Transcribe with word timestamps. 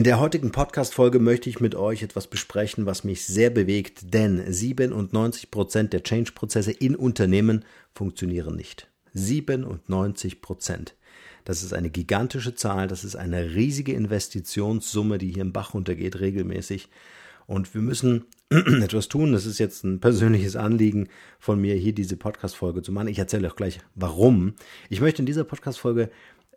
In 0.00 0.04
der 0.04 0.18
heutigen 0.18 0.50
Podcast-Folge 0.50 1.18
möchte 1.18 1.50
ich 1.50 1.60
mit 1.60 1.74
euch 1.74 2.02
etwas 2.02 2.26
besprechen, 2.26 2.86
was 2.86 3.04
mich 3.04 3.26
sehr 3.26 3.50
bewegt, 3.50 4.14
denn 4.14 4.50
97 4.50 5.50
Prozent 5.50 5.92
der 5.92 6.02
Change-Prozesse 6.02 6.72
in 6.72 6.96
Unternehmen 6.96 7.66
funktionieren 7.92 8.56
nicht. 8.56 8.88
97 9.12 10.40
Prozent. 10.40 10.94
Das 11.44 11.62
ist 11.62 11.74
eine 11.74 11.90
gigantische 11.90 12.54
Zahl, 12.54 12.88
das 12.88 13.04
ist 13.04 13.14
eine 13.14 13.54
riesige 13.54 13.92
Investitionssumme, 13.92 15.18
die 15.18 15.32
hier 15.32 15.42
im 15.42 15.52
Bach 15.52 15.74
runtergeht 15.74 16.18
regelmäßig. 16.18 16.88
Und 17.46 17.74
wir 17.74 17.82
müssen 17.82 18.24
etwas 18.48 19.08
tun. 19.08 19.32
Das 19.32 19.44
ist 19.44 19.58
jetzt 19.58 19.84
ein 19.84 20.00
persönliches 20.00 20.56
Anliegen 20.56 21.08
von 21.38 21.60
mir, 21.60 21.74
hier 21.74 21.92
diese 21.92 22.16
Podcast-Folge 22.16 22.80
zu 22.80 22.90
machen. 22.90 23.08
Ich 23.08 23.18
erzähle 23.18 23.50
auch 23.50 23.56
gleich, 23.56 23.80
warum. 23.94 24.54
Ich 24.88 25.02
möchte 25.02 25.20
in 25.20 25.26
dieser 25.26 25.44
Podcast-Folge 25.44 26.10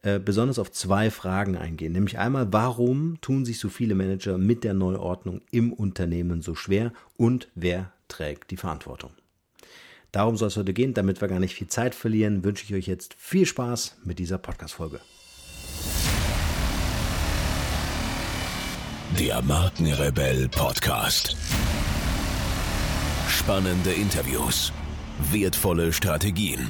äh, 0.04 0.20
besonders 0.20 0.60
auf 0.60 0.70
zwei 0.70 1.10
Fragen 1.10 1.58
eingehen. 1.58 1.94
Nämlich 1.94 2.18
einmal, 2.20 2.52
warum 2.52 3.22
tun 3.22 3.46
sich 3.46 3.58
so 3.58 3.70
viele 3.70 3.96
Manager 3.96 4.38
mit 4.38 4.66
der 4.66 4.74
Neuordnung 4.74 5.42
im 5.50 5.72
Unternehmen 5.72 6.42
so 6.42 6.56
schwer 6.56 6.92
und 7.16 7.48
wer 7.56 7.94
trägt 8.10 8.52
die 8.52 8.58
Verantwortung? 8.58 9.12
Darum 10.12 10.36
soll 10.36 10.50
es 10.50 10.58
heute 10.58 10.74
gehen. 10.74 10.94
Damit 10.94 11.22
wir 11.22 11.30
gar 11.30 11.40
nicht 11.40 11.56
viel 11.56 11.68
Zeit 11.68 11.96
verlieren, 11.96 12.44
wünsche 12.44 12.66
ich 12.66 12.74
euch 12.74 12.86
jetzt 12.86 13.16
viel 13.18 13.46
Spaß 13.46 13.96
mit 14.04 14.20
dieser 14.20 14.38
Podcast-Folge. 14.38 15.00
Der 19.18 19.42
Markenrebell 19.42 20.50
Podcast. 20.50 21.38
Spannende 23.30 23.94
Interviews, 23.94 24.74
wertvolle 25.32 25.94
Strategien 25.94 26.70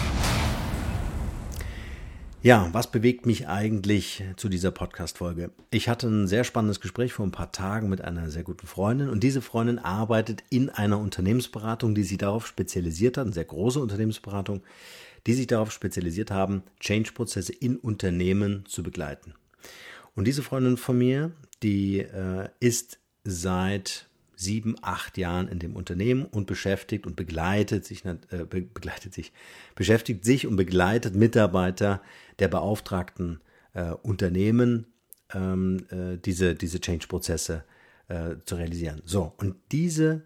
Ja, 2.43 2.69
was 2.71 2.89
bewegt 2.89 3.27
mich 3.27 3.47
eigentlich 3.47 4.23
zu 4.35 4.49
dieser 4.49 4.71
Podcast-Folge? 4.71 5.51
Ich 5.69 5.87
hatte 5.87 6.07
ein 6.07 6.27
sehr 6.27 6.43
spannendes 6.43 6.79
Gespräch 6.79 7.13
vor 7.13 7.23
ein 7.23 7.31
paar 7.31 7.51
Tagen 7.51 7.87
mit 7.87 8.01
einer 8.01 8.31
sehr 8.31 8.41
guten 8.41 8.65
Freundin 8.65 9.09
und 9.09 9.21
diese 9.21 9.43
Freundin 9.43 9.77
arbeitet 9.77 10.43
in 10.49 10.71
einer 10.71 10.97
Unternehmensberatung, 10.97 11.93
die 11.93 12.01
sich 12.01 12.17
darauf 12.17 12.47
spezialisiert 12.47 13.17
hat, 13.17 13.25
eine 13.25 13.33
sehr 13.33 13.45
große 13.45 13.79
Unternehmensberatung, 13.79 14.63
die 15.27 15.33
sich 15.33 15.45
darauf 15.45 15.71
spezialisiert 15.71 16.31
haben, 16.31 16.63
Change-Prozesse 16.79 17.53
in 17.53 17.77
Unternehmen 17.77 18.65
zu 18.65 18.81
begleiten. 18.81 19.35
Und 20.15 20.25
diese 20.25 20.41
Freundin 20.41 20.77
von 20.77 20.97
mir, 20.97 21.33
die 21.61 21.99
äh, 21.99 22.49
ist 22.59 22.97
seit 23.23 24.07
sieben, 24.41 24.75
acht 24.81 25.17
Jahren 25.17 25.47
in 25.47 25.59
dem 25.59 25.75
Unternehmen 25.75 26.25
und 26.25 26.47
beschäftigt 26.47 27.05
und 27.05 27.15
begleitet 27.15 27.85
sich, 27.85 28.03
äh, 28.05 28.45
begleitet 28.45 29.13
sich, 29.13 29.31
beschäftigt 29.75 30.25
sich 30.25 30.47
und 30.47 30.55
begleitet 30.55 31.15
Mitarbeiter 31.15 32.01
der 32.39 32.47
beauftragten 32.47 33.39
äh, 33.73 33.91
Unternehmen, 33.91 34.87
ähm, 35.33 35.85
äh, 35.89 36.17
diese, 36.17 36.55
diese 36.55 36.81
Change-Prozesse 36.81 37.63
äh, 38.07 38.35
zu 38.45 38.55
realisieren. 38.55 39.01
So, 39.05 39.33
und 39.37 39.55
diese 39.71 40.23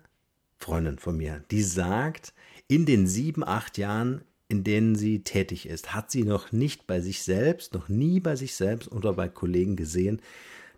Freundin 0.58 0.98
von 0.98 1.18
mir, 1.18 1.44
die 1.52 1.62
sagt, 1.62 2.34
in 2.68 2.86
den 2.86 3.08
sieben, 3.08 3.44
acht 3.44 3.78
Jahren, 3.78 4.22
in 4.48 4.64
denen 4.64 4.96
sie 4.96 5.24
tätig 5.24 5.68
ist, 5.68 5.94
hat 5.94 6.12
sie 6.12 6.24
noch 6.24 6.52
nicht 6.52 6.88
bei 6.88 7.02
sich 7.02 7.24
selbst, 7.24 7.74
noch 7.74 7.90
nie 7.90 8.20
bei 8.20 8.36
sich 8.36 8.56
selbst 8.56 8.92
oder 8.92 9.14
bei 9.14 9.28
Kollegen 9.28 9.76
gesehen, 9.76 10.22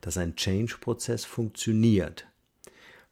dass 0.01 0.17
ein 0.17 0.35
Change-Prozess 0.35 1.25
funktioniert. 1.25 2.27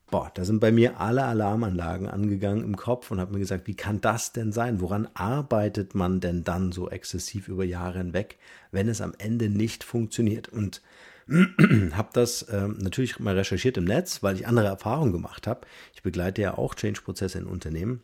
Boah, 0.08 0.30
da 0.32 0.44
sind 0.44 0.60
bei 0.60 0.70
mir 0.70 1.00
alle 1.00 1.24
Alarmanlagen 1.24 2.06
angegangen 2.06 2.62
im 2.62 2.76
Kopf 2.76 3.10
und 3.10 3.18
habe 3.18 3.32
mir 3.32 3.40
gesagt, 3.40 3.66
wie 3.66 3.74
kann 3.74 4.00
das 4.00 4.32
denn 4.32 4.52
sein? 4.52 4.80
Woran 4.80 5.08
arbeitet 5.14 5.96
man 5.96 6.20
denn 6.20 6.44
dann 6.44 6.70
so 6.70 6.88
exzessiv 6.88 7.48
über 7.48 7.64
Jahre 7.64 7.98
hinweg, 7.98 8.38
wenn 8.70 8.88
es 8.88 9.00
am 9.00 9.14
Ende 9.18 9.48
nicht 9.48 9.82
funktioniert? 9.82 10.48
Und 10.48 10.80
habe 11.28 12.10
das 12.12 12.42
äh, 12.42 12.68
natürlich 12.68 13.18
mal 13.18 13.34
recherchiert 13.34 13.78
im 13.78 13.84
Netz, 13.84 14.22
weil 14.22 14.36
ich 14.36 14.46
andere 14.46 14.66
Erfahrungen 14.66 15.12
gemacht 15.12 15.48
habe. 15.48 15.66
Ich 15.92 16.04
begleite 16.04 16.40
ja 16.40 16.56
auch 16.56 16.76
Change-Prozesse 16.76 17.38
in 17.38 17.46
Unternehmen 17.46 18.00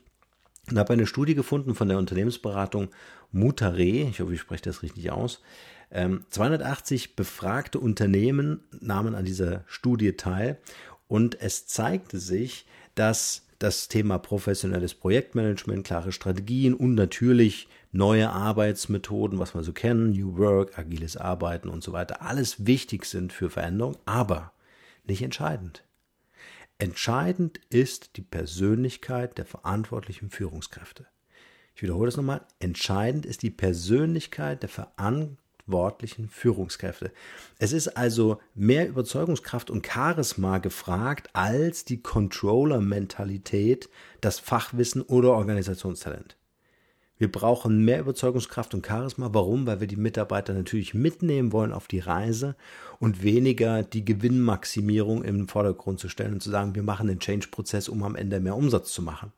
und 0.70 0.78
habe 0.78 0.92
eine 0.92 1.06
Studie 1.06 1.36
gefunden 1.36 1.76
von 1.76 1.88
der 1.88 1.98
Unternehmensberatung 1.98 2.88
Mutare, 3.30 3.82
ich 3.82 4.20
hoffe, 4.20 4.34
ich 4.34 4.40
spreche 4.40 4.64
das 4.64 4.82
richtig 4.82 5.10
aus. 5.12 5.40
280 5.92 7.04
ähm, 7.04 7.12
befragte 7.16 7.78
Unternehmen 7.78 8.60
nahmen 8.80 9.14
an 9.14 9.26
dieser 9.26 9.62
Studie 9.66 10.16
teil 10.16 10.58
und 11.12 11.42
es 11.42 11.66
zeigte 11.66 12.18
sich, 12.18 12.64
dass 12.94 13.42
das 13.58 13.88
Thema 13.88 14.16
professionelles 14.16 14.94
Projektmanagement, 14.94 15.84
klare 15.84 16.10
Strategien 16.10 16.72
und 16.72 16.94
natürlich 16.94 17.68
neue 17.92 18.30
Arbeitsmethoden, 18.30 19.38
was 19.38 19.54
wir 19.54 19.62
so 19.62 19.74
kennen, 19.74 20.12
New 20.12 20.38
Work, 20.38 20.78
agiles 20.78 21.18
Arbeiten 21.18 21.68
und 21.68 21.84
so 21.84 21.92
weiter, 21.92 22.22
alles 22.22 22.64
wichtig 22.66 23.04
sind 23.04 23.30
für 23.30 23.50
Veränderung, 23.50 23.98
aber 24.06 24.54
nicht 25.04 25.20
entscheidend. 25.20 25.84
Entscheidend 26.78 27.60
ist 27.68 28.16
die 28.16 28.22
Persönlichkeit 28.22 29.36
der 29.36 29.44
verantwortlichen 29.44 30.30
Führungskräfte. 30.30 31.04
Ich 31.74 31.82
wiederhole 31.82 32.06
das 32.06 32.16
nochmal. 32.16 32.40
Entscheidend 32.58 33.26
ist 33.26 33.42
die 33.42 33.50
Persönlichkeit 33.50 34.62
der 34.62 34.70
verantwortlichen 34.70 35.41
verantwortlichen 35.72 36.28
Führungskräfte. 36.28 37.12
Es 37.58 37.72
ist 37.72 37.88
also 37.96 38.38
mehr 38.54 38.88
Überzeugungskraft 38.88 39.70
und 39.70 39.86
Charisma 39.86 40.58
gefragt 40.58 41.30
als 41.32 41.84
die 41.84 42.02
Controller-Mentalität, 42.02 43.88
das 44.20 44.38
Fachwissen 44.38 45.02
oder 45.02 45.32
Organisationstalent. 45.32 46.36
Wir 47.18 47.30
brauchen 47.30 47.84
mehr 47.84 48.00
Überzeugungskraft 48.00 48.74
und 48.74 48.84
Charisma. 48.84 49.30
Warum? 49.32 49.66
Weil 49.66 49.78
wir 49.78 49.86
die 49.86 49.96
Mitarbeiter 49.96 50.54
natürlich 50.54 50.92
mitnehmen 50.92 51.52
wollen 51.52 51.72
auf 51.72 51.86
die 51.86 52.00
Reise 52.00 52.56
und 52.98 53.22
weniger 53.22 53.84
die 53.84 54.04
Gewinnmaximierung 54.04 55.22
im 55.22 55.46
Vordergrund 55.46 56.00
zu 56.00 56.08
stellen 56.08 56.34
und 56.34 56.42
zu 56.42 56.50
sagen, 56.50 56.74
wir 56.74 56.82
machen 56.82 57.06
den 57.06 57.20
Change-Prozess, 57.20 57.88
um 57.88 58.02
am 58.02 58.16
Ende 58.16 58.40
mehr 58.40 58.56
Umsatz 58.56 58.92
zu 58.92 59.02
machen 59.02 59.32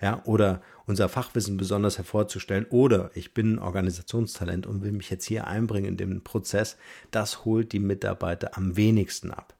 ja, 0.00 0.22
oder 0.24 0.62
unser 0.86 1.08
Fachwissen 1.08 1.56
besonders 1.56 1.98
hervorzustellen, 1.98 2.66
oder 2.70 3.10
ich 3.14 3.34
bin 3.34 3.54
ein 3.54 3.58
Organisationstalent 3.58 4.66
und 4.66 4.82
will 4.82 4.92
mich 4.92 5.10
jetzt 5.10 5.24
hier 5.24 5.46
einbringen 5.46 5.88
in 5.88 5.96
den 5.96 6.22
Prozess, 6.22 6.76
das 7.10 7.44
holt 7.44 7.72
die 7.72 7.80
Mitarbeiter 7.80 8.56
am 8.56 8.76
wenigsten 8.76 9.30
ab. 9.30 9.54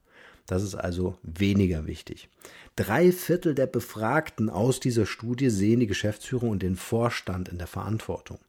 Das 0.45 0.63
ist 0.63 0.75
also 0.75 1.15
weniger 1.21 1.85
wichtig. 1.85 2.27
Drei 2.75 3.11
Viertel 3.11 3.53
der 3.53 3.67
Befragten 3.67 4.49
aus 4.49 4.79
dieser 4.79 5.05
Studie 5.05 5.49
sehen 5.49 5.79
die 5.79 5.87
Geschäftsführung 5.87 6.49
und 6.49 6.63
den 6.63 6.75
Vorstand 6.75 7.49
in 7.49 7.59
der 7.59 7.67
Verantwortung. 7.67 8.39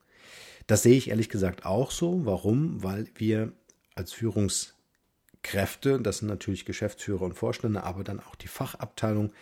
Das 0.67 0.83
sehe 0.83 0.97
ich 0.97 1.11
ehrlich 1.11 1.29
gesagt 1.29 1.67
auch 1.67 1.91
so. 1.91 2.25
Warum? 2.25 2.83
Weil 2.83 3.07
wir 3.17 3.53
als 3.97 4.13
Führungskräfte, 4.13 6.01
das 6.01 6.19
sind 6.19 6.29
natürlich 6.29 6.65
Geschäftsführer 6.65 7.23
und 7.23 7.35
Vorstände, 7.35 7.83
aber 7.83 8.05
dann 8.05 8.21
auch 8.21 8.37
die 8.37 8.49
Fachabteilung, 8.49 9.33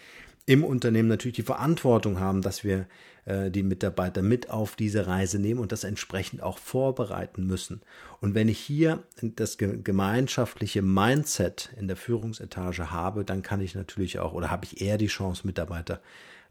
im 0.48 0.64
Unternehmen 0.64 1.08
natürlich 1.08 1.36
die 1.36 1.42
Verantwortung 1.42 2.20
haben, 2.20 2.40
dass 2.40 2.64
wir 2.64 2.86
äh, 3.26 3.50
die 3.50 3.62
Mitarbeiter 3.62 4.22
mit 4.22 4.48
auf 4.48 4.76
diese 4.76 5.06
Reise 5.06 5.38
nehmen 5.38 5.60
und 5.60 5.72
das 5.72 5.84
entsprechend 5.84 6.42
auch 6.42 6.56
vorbereiten 6.56 7.46
müssen. 7.46 7.82
Und 8.22 8.34
wenn 8.34 8.48
ich 8.48 8.58
hier 8.58 9.02
das 9.20 9.58
gemeinschaftliche 9.58 10.80
Mindset 10.80 11.68
in 11.78 11.86
der 11.86 11.98
Führungsetage 11.98 12.90
habe, 12.90 13.26
dann 13.26 13.42
kann 13.42 13.60
ich 13.60 13.74
natürlich 13.74 14.20
auch 14.20 14.32
oder 14.32 14.50
habe 14.50 14.64
ich 14.64 14.80
eher 14.80 14.96
die 14.96 15.08
Chance, 15.08 15.46
Mitarbeiter 15.46 16.00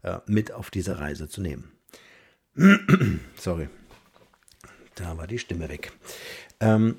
äh, 0.02 0.18
mit 0.26 0.52
auf 0.52 0.70
diese 0.70 1.00
Reise 1.00 1.28
zu 1.28 1.40
nehmen. 1.40 1.72
Sorry, 3.36 3.68
da 4.94 5.16
war 5.16 5.26
die 5.26 5.40
Stimme 5.40 5.68
weg. 5.68 5.92
Ähm, 6.60 6.98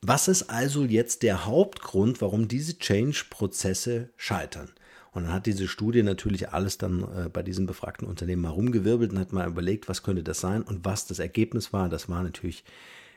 was 0.00 0.28
ist 0.28 0.44
also 0.44 0.84
jetzt 0.84 1.22
der 1.22 1.44
Hauptgrund, 1.44 2.22
warum 2.22 2.48
diese 2.48 2.78
Change-Prozesse 2.78 4.08
scheitern? 4.16 4.70
Und 5.16 5.24
dann 5.24 5.32
hat 5.32 5.46
diese 5.46 5.66
Studie 5.66 6.02
natürlich 6.02 6.50
alles 6.50 6.76
dann 6.76 7.02
äh, 7.02 7.30
bei 7.30 7.42
diesen 7.42 7.64
befragten 7.64 8.06
Unternehmen 8.06 8.42
mal 8.42 8.50
rumgewirbelt 8.50 9.12
und 9.12 9.18
hat 9.18 9.32
mal 9.32 9.48
überlegt, 9.48 9.88
was 9.88 10.02
könnte 10.02 10.22
das 10.22 10.40
sein 10.40 10.60
und 10.60 10.84
was 10.84 11.06
das 11.06 11.20
Ergebnis 11.20 11.72
war. 11.72 11.88
Das 11.88 12.10
war 12.10 12.22
natürlich 12.22 12.64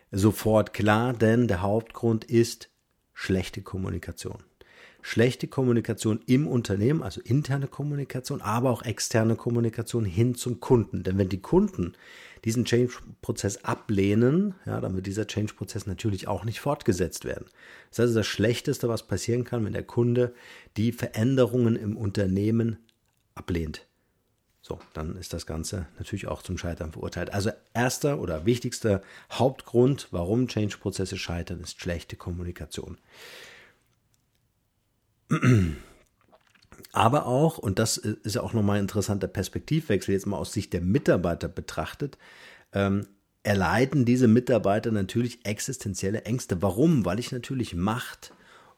sofort 0.09 0.73
klar, 0.73 1.11
denn 1.11 1.49
der 1.49 1.61
Hauptgrund 1.61 2.23
ist 2.23 2.69
schlechte 3.13 3.61
Kommunikation. 3.61 4.37
Schlechte 5.01 5.49
Kommunikation 5.49 6.21
im 6.25 6.47
Unternehmen, 6.47 7.03
also 7.03 7.19
interne 7.19 7.67
Kommunikation, 7.67 8.41
aber 8.41 8.69
auch 8.69 8.83
externe 8.83 9.35
Kommunikation 9.35 10.05
hin 10.05 10.35
zum 10.35 10.61
Kunden. 10.61 11.03
Denn 11.03 11.17
wenn 11.17 11.27
die 11.27 11.41
Kunden 11.41 11.95
diesen 12.45 12.65
Change-Prozess 12.65 13.63
ablehnen, 13.63 14.55
ja, 14.65 14.79
dann 14.81 14.95
wird 14.95 15.07
dieser 15.07 15.27
Change-Prozess 15.27 15.85
natürlich 15.85 16.27
auch 16.27 16.43
nicht 16.43 16.59
fortgesetzt 16.59 17.25
werden. 17.25 17.45
Das 17.89 17.99
ist 17.99 17.99
also 17.99 18.15
das 18.15 18.27
Schlechteste, 18.27 18.89
was 18.89 19.07
passieren 19.07 19.43
kann, 19.43 19.65
wenn 19.65 19.73
der 19.73 19.83
Kunde 19.83 20.33
die 20.77 20.91
Veränderungen 20.91 21.75
im 21.75 21.97
Unternehmen 21.97 22.77
ablehnt. 23.35 23.87
so, 24.61 24.79
dann 24.93 25.15
ist 25.15 25.33
das 25.33 25.45
Ganze 25.45 25.87
natürlich 25.97 26.27
auch 26.27 26.41
zum 26.41 26.57
Scheitern 26.57 26.91
verurteilt. 26.91 27.33
Also 27.33 27.51
erster 27.73 28.19
oder 28.19 28.45
wichtigster 28.45 29.01
Hauptgrund, 29.31 30.07
warum 30.11 30.47
Change-Prozesse 30.47 31.17
scheitern, 31.17 31.61
ist 31.61 31.79
schlechte 31.79 32.15
Kommunikation. 32.15 32.97
Aber 36.91 37.25
auch, 37.25 37.57
und 37.57 37.79
das 37.79 37.97
ist 37.97 38.35
ja 38.35 38.41
auch 38.41 38.53
nochmal 38.53 38.77
ein 38.77 38.83
interessanter 38.83 39.27
Perspektivwechsel, 39.27 40.13
jetzt 40.13 40.25
mal 40.25 40.37
aus 40.37 40.53
Sicht 40.53 40.73
der 40.73 40.81
Mitarbeiter 40.81 41.47
betrachtet, 41.47 42.17
ähm, 42.73 43.07
erleiden 43.43 44.05
diese 44.05 44.27
Mitarbeiter 44.27 44.91
natürlich 44.91 45.45
existenzielle 45.45 46.23
Ängste. 46.23 46.61
Warum? 46.61 47.05
Weil 47.05 47.19
ich 47.19 47.31
natürlich 47.31 47.73
Macht 47.75 48.33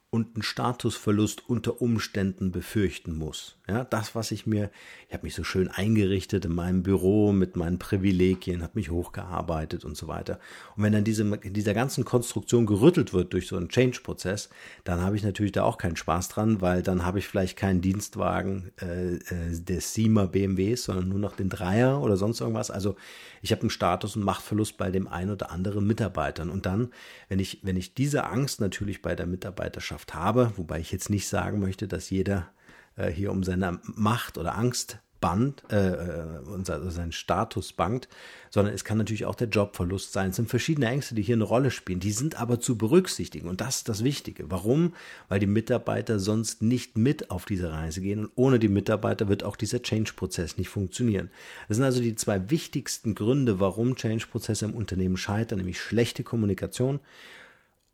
und 0.10 0.36
einen 0.36 0.44
Statusverlust 0.44 1.50
unter 1.50 1.82
Umständen 1.82 2.52
befürchten 2.52 3.16
muss. 3.18 3.58
Ja, 3.72 3.86
das, 3.86 4.16
was 4.16 4.32
ich 4.32 4.46
mir, 4.46 4.70
ich 5.08 5.14
habe 5.14 5.24
mich 5.24 5.34
so 5.34 5.46
schön 5.46 5.70
eingerichtet 5.70 6.44
in 6.44 6.54
meinem 6.54 6.84
Büro 6.84 7.32
mit 7.32 7.56
meinen 7.56 7.80
Privilegien, 7.80 8.64
habe 8.64 8.74
mich 8.76 8.92
hochgearbeitet 8.92 9.86
und 9.86 9.96
so 9.96 10.10
weiter. 10.10 10.40
Und 10.76 10.84
wenn 10.84 10.92
dann 10.92 11.06
diese, 11.06 11.24
in 11.24 11.54
dieser 11.54 11.74
ganzen 11.74 12.04
Konstruktion 12.04 12.66
gerüttelt 12.66 13.14
wird 13.14 13.32
durch 13.32 13.48
so 13.48 13.56
einen 13.56 13.70
Change-Prozess, 13.70 14.50
dann 14.84 15.00
habe 15.00 15.16
ich 15.16 15.24
natürlich 15.24 15.54
da 15.54 15.64
auch 15.64 15.78
keinen 15.78 15.96
Spaß 15.96 16.28
dran, 16.28 16.60
weil 16.60 16.84
dann 16.84 17.06
habe 17.06 17.20
ich 17.20 17.28
vielleicht 17.30 17.58
keinen 17.58 17.80
Dienstwagen 17.80 18.74
äh, 18.82 19.16
äh 19.16 19.62
des 19.62 19.94
Siemer 19.94 20.28
BMWs, 20.28 20.84
sondern 20.84 21.08
nur 21.08 21.20
noch 21.20 21.38
den 21.38 21.48
Dreier 21.48 22.02
oder 22.02 22.18
sonst 22.18 22.42
irgendwas. 22.42 22.72
Also 22.72 22.98
ich 23.42 23.54
habe 23.54 23.62
einen 23.62 23.70
Status- 23.70 24.18
und 24.18 24.26
Machtverlust 24.26 24.78
bei 24.78 24.92
dem 24.92 25.08
einen 25.08 25.32
oder 25.32 25.50
anderen 25.50 25.88
Mitarbeitern. 25.88 26.50
Und 26.50 26.66
dann, 26.66 26.90
wenn 27.30 27.40
ich, 27.40 27.60
wenn 27.64 27.78
ich 27.78 27.94
diese 27.94 28.26
Angst 28.26 28.60
natürlich 28.60 29.02
bei 29.02 29.16
der 29.16 29.28
Mitarbeiterschaft 29.28 30.14
habe, 30.14 30.52
wobei 30.58 30.82
ich 30.82 30.92
jetzt 30.92 31.10
nicht 31.10 31.30
sagen 31.30 31.62
möchte, 31.62 31.88
dass 31.88 32.10
jeder 32.10 32.50
äh, 32.96 33.10
hier 33.10 33.32
um 33.32 33.44
seine 33.44 33.80
Macht 33.84 34.38
oder 34.38 34.58
Angst 34.58 35.00
band, 35.22 35.64
äh, 35.72 35.92
äh 35.92 36.40
unser, 36.40 36.92
sein 36.92 37.14
Status 37.14 37.72
bangt, 37.72 38.10
sondern 38.50 38.74
es 38.74 38.84
kann 38.84 38.98
natürlich 38.98 39.26
auch 39.26 39.36
der 39.36 39.48
Jobverlust 39.48 40.12
sein. 40.12 40.32
Es 40.32 40.36
sind 40.36 40.50
verschiedene 40.50 40.88
Ängste, 40.88 41.16
die 41.16 41.22
hier 41.22 41.36
eine 41.36 41.46
Rolle 41.46 41.72
spielen. 41.72 42.00
Die 42.02 42.12
sind 42.12 42.42
aber 42.42 42.60
zu 42.60 42.78
berücksichtigen 42.78 43.48
und 43.48 43.62
das 43.62 43.78
ist 43.78 43.90
das 43.90 44.04
Wichtige. 44.04 44.50
Warum? 44.50 44.94
Weil 45.30 45.40
die 45.40 45.48
Mitarbeiter 45.48 46.20
sonst 46.20 46.62
nicht 46.62 46.98
mit 46.98 47.30
auf 47.30 47.46
diese 47.46 47.72
Reise 47.72 48.02
gehen 48.02 48.26
und 48.26 48.32
ohne 48.36 48.60
die 48.60 48.68
Mitarbeiter 48.68 49.30
wird 49.30 49.44
auch 49.44 49.56
dieser 49.56 49.82
Change-Prozess 49.82 50.58
nicht 50.58 50.70
funktionieren. 50.70 51.30
Das 51.68 51.78
sind 51.78 51.86
also 51.86 52.02
die 52.02 52.16
zwei 52.16 52.50
wichtigsten 52.50 53.16
Gründe, 53.16 53.60
warum 53.60 53.96
Change-Prozesse 53.96 54.66
im 54.66 54.74
Unternehmen 54.74 55.18
scheitern, 55.18 55.60
nämlich 55.60 55.80
schlechte 55.80 56.24
Kommunikation 56.24 57.00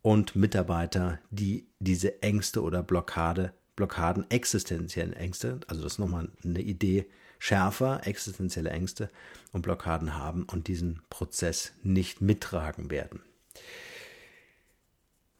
und 0.00 0.34
Mitarbeiter, 0.34 1.18
die 1.30 1.66
diese 1.78 2.22
Ängste 2.22 2.62
oder 2.62 2.82
Blockade 2.82 3.52
Blockaden, 3.78 4.28
existenzielle 4.28 5.14
Ängste, 5.14 5.60
also 5.68 5.82
das 5.82 5.92
ist 5.92 5.98
nochmal 6.00 6.28
eine 6.42 6.60
Idee 6.60 7.06
schärfer, 7.38 8.00
existenzielle 8.04 8.70
Ängste 8.70 9.08
und 9.52 9.62
Blockaden 9.62 10.16
haben 10.16 10.42
und 10.42 10.66
diesen 10.66 11.00
Prozess 11.10 11.74
nicht 11.84 12.20
mittragen 12.20 12.90
werden. 12.90 13.20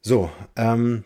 So, 0.00 0.31
ähm, 0.55 1.02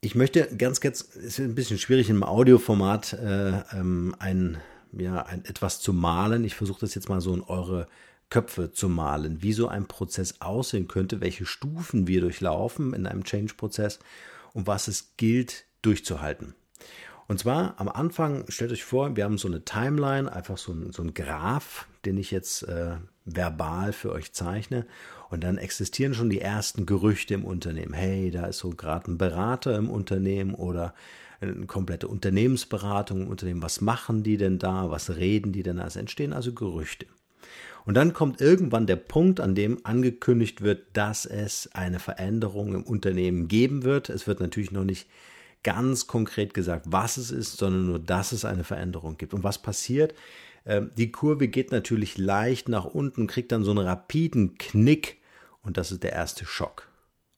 ich 0.00 0.14
möchte 0.14 0.56
ganz 0.56 0.80
kurz, 0.80 1.00
es 1.16 1.24
ist 1.24 1.40
ein 1.40 1.56
bisschen 1.56 1.78
schwierig 1.78 2.08
im 2.10 2.22
Audioformat 2.22 3.14
äh, 3.14 3.62
ähm, 3.72 4.14
ein, 4.20 4.58
ja, 4.92 5.26
ein, 5.26 5.44
etwas 5.46 5.80
zu 5.80 5.92
malen. 5.92 6.44
Ich 6.44 6.54
versuche 6.54 6.78
das 6.78 6.94
jetzt 6.94 7.08
mal 7.08 7.20
so 7.20 7.34
in 7.34 7.42
eure 7.42 7.88
Köpfe 8.30 8.70
zu 8.70 8.88
malen, 8.88 9.42
wie 9.42 9.52
so 9.52 9.66
ein 9.66 9.86
Prozess 9.86 10.40
aussehen 10.40 10.86
könnte, 10.86 11.20
welche 11.20 11.44
Stufen 11.44 12.06
wir 12.06 12.20
durchlaufen 12.20 12.94
in 12.94 13.08
einem 13.08 13.24
Change-Prozess 13.24 13.98
und 14.52 14.68
was 14.68 14.86
es 14.86 15.16
gilt 15.16 15.65
durchzuhalten. 15.86 16.54
Und 17.28 17.40
zwar 17.40 17.80
am 17.80 17.88
Anfang, 17.88 18.44
stellt 18.48 18.72
euch 18.72 18.84
vor, 18.84 19.16
wir 19.16 19.24
haben 19.24 19.38
so 19.38 19.48
eine 19.48 19.64
Timeline, 19.64 20.32
einfach 20.32 20.58
so 20.58 20.72
ein, 20.72 20.92
so 20.92 21.02
ein 21.02 21.12
Graph, 21.14 21.88
den 22.04 22.18
ich 22.18 22.30
jetzt 22.30 22.62
äh, 22.62 22.96
verbal 23.24 23.92
für 23.92 24.12
euch 24.12 24.32
zeichne. 24.32 24.86
Und 25.28 25.42
dann 25.42 25.58
existieren 25.58 26.14
schon 26.14 26.30
die 26.30 26.40
ersten 26.40 26.86
Gerüchte 26.86 27.34
im 27.34 27.44
Unternehmen. 27.44 27.94
Hey, 27.94 28.30
da 28.30 28.46
ist 28.46 28.58
so 28.58 28.70
gerade 28.70 29.10
ein 29.10 29.18
Berater 29.18 29.76
im 29.76 29.90
Unternehmen 29.90 30.54
oder 30.54 30.94
eine 31.40 31.66
komplette 31.66 32.06
Unternehmensberatung 32.06 33.22
im 33.22 33.28
Unternehmen. 33.28 33.62
Was 33.62 33.80
machen 33.80 34.22
die 34.22 34.36
denn 34.36 34.60
da? 34.60 34.90
Was 34.90 35.16
reden 35.16 35.52
die 35.52 35.64
denn 35.64 35.78
da? 35.78 35.86
Es 35.86 35.96
entstehen 35.96 36.32
also 36.32 36.52
Gerüchte. 36.52 37.06
Und 37.84 37.94
dann 37.94 38.12
kommt 38.12 38.40
irgendwann 38.40 38.86
der 38.86 38.96
Punkt, 38.96 39.40
an 39.40 39.54
dem 39.54 39.84
angekündigt 39.84 40.62
wird, 40.62 40.84
dass 40.92 41.26
es 41.26 41.70
eine 41.72 41.98
Veränderung 41.98 42.74
im 42.74 42.82
Unternehmen 42.84 43.48
geben 43.48 43.82
wird. 43.82 44.10
Es 44.10 44.26
wird 44.26 44.40
natürlich 44.40 44.70
noch 44.70 44.84
nicht 44.84 45.08
ganz 45.66 46.06
konkret 46.06 46.54
gesagt, 46.54 46.86
was 46.88 47.16
es 47.16 47.32
ist, 47.32 47.56
sondern 47.56 47.86
nur, 47.86 47.98
dass 47.98 48.30
es 48.30 48.44
eine 48.44 48.62
Veränderung 48.62 49.16
gibt. 49.16 49.34
Und 49.34 49.42
was 49.42 49.58
passiert? 49.58 50.14
Ähm, 50.64 50.92
die 50.96 51.10
Kurve 51.10 51.48
geht 51.48 51.72
natürlich 51.72 52.18
leicht 52.18 52.68
nach 52.68 52.84
unten, 52.84 53.26
kriegt 53.26 53.50
dann 53.50 53.64
so 53.64 53.72
einen 53.72 53.84
rapiden 53.84 54.56
Knick 54.58 55.18
und 55.62 55.76
das 55.76 55.90
ist 55.90 56.04
der 56.04 56.12
erste 56.12 56.46
Schock. 56.46 56.86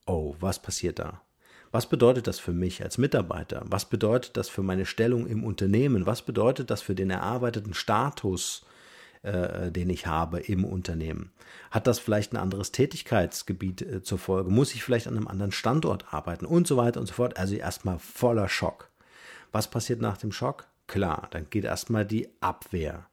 Oh, 0.06 0.36
was 0.40 0.60
passiert 0.60 0.98
da? 0.98 1.22
Was 1.70 1.88
bedeutet 1.88 2.26
das 2.26 2.38
für 2.38 2.52
mich 2.52 2.82
als 2.82 2.98
Mitarbeiter? 2.98 3.62
Was 3.64 3.86
bedeutet 3.86 4.36
das 4.36 4.50
für 4.50 4.62
meine 4.62 4.84
Stellung 4.84 5.26
im 5.26 5.42
Unternehmen? 5.42 6.04
Was 6.04 6.20
bedeutet 6.20 6.70
das 6.70 6.82
für 6.82 6.94
den 6.94 7.08
erarbeiteten 7.08 7.72
Status 7.72 8.66
äh, 9.23 9.70
den 9.70 9.91
ich 9.91 10.06
habe 10.06 10.41
im 10.41 10.65
Unternehmen? 10.65 11.32
Hat 11.70 11.87
das 11.87 11.99
vielleicht 11.99 12.32
ein 12.32 12.37
anderes 12.37 12.73
Tätigkeitsgebiet 12.73 13.82
äh, 13.82 14.03
zur 14.03 14.19
Folge? 14.19 14.50
Muss 14.50 14.75
ich 14.75 14.82
vielleicht 14.82 15.06
an 15.06 15.17
einem 15.17 15.29
anderen 15.29 15.53
Standort 15.53 16.12
arbeiten 16.12 16.47
und 16.47 16.67
so 16.67 16.76
weiter 16.76 17.00
und 17.00 17.06
so 17.06 17.15
fort? 17.15 17.37
Also 17.37 17.55
erstmal 17.55 17.99
voller 17.99 18.49
Schock. 18.49 18.91
Was 19.53 19.70
passiert 19.70 20.00
nach 20.00 20.19
dem 20.19 20.32
Schock? 20.32 20.67
Klar, 20.87 21.29
dann 21.31 21.49
geht 21.50 21.65
erstmal 21.65 22.06
die 22.06 22.29
Abwehr 22.41 23.06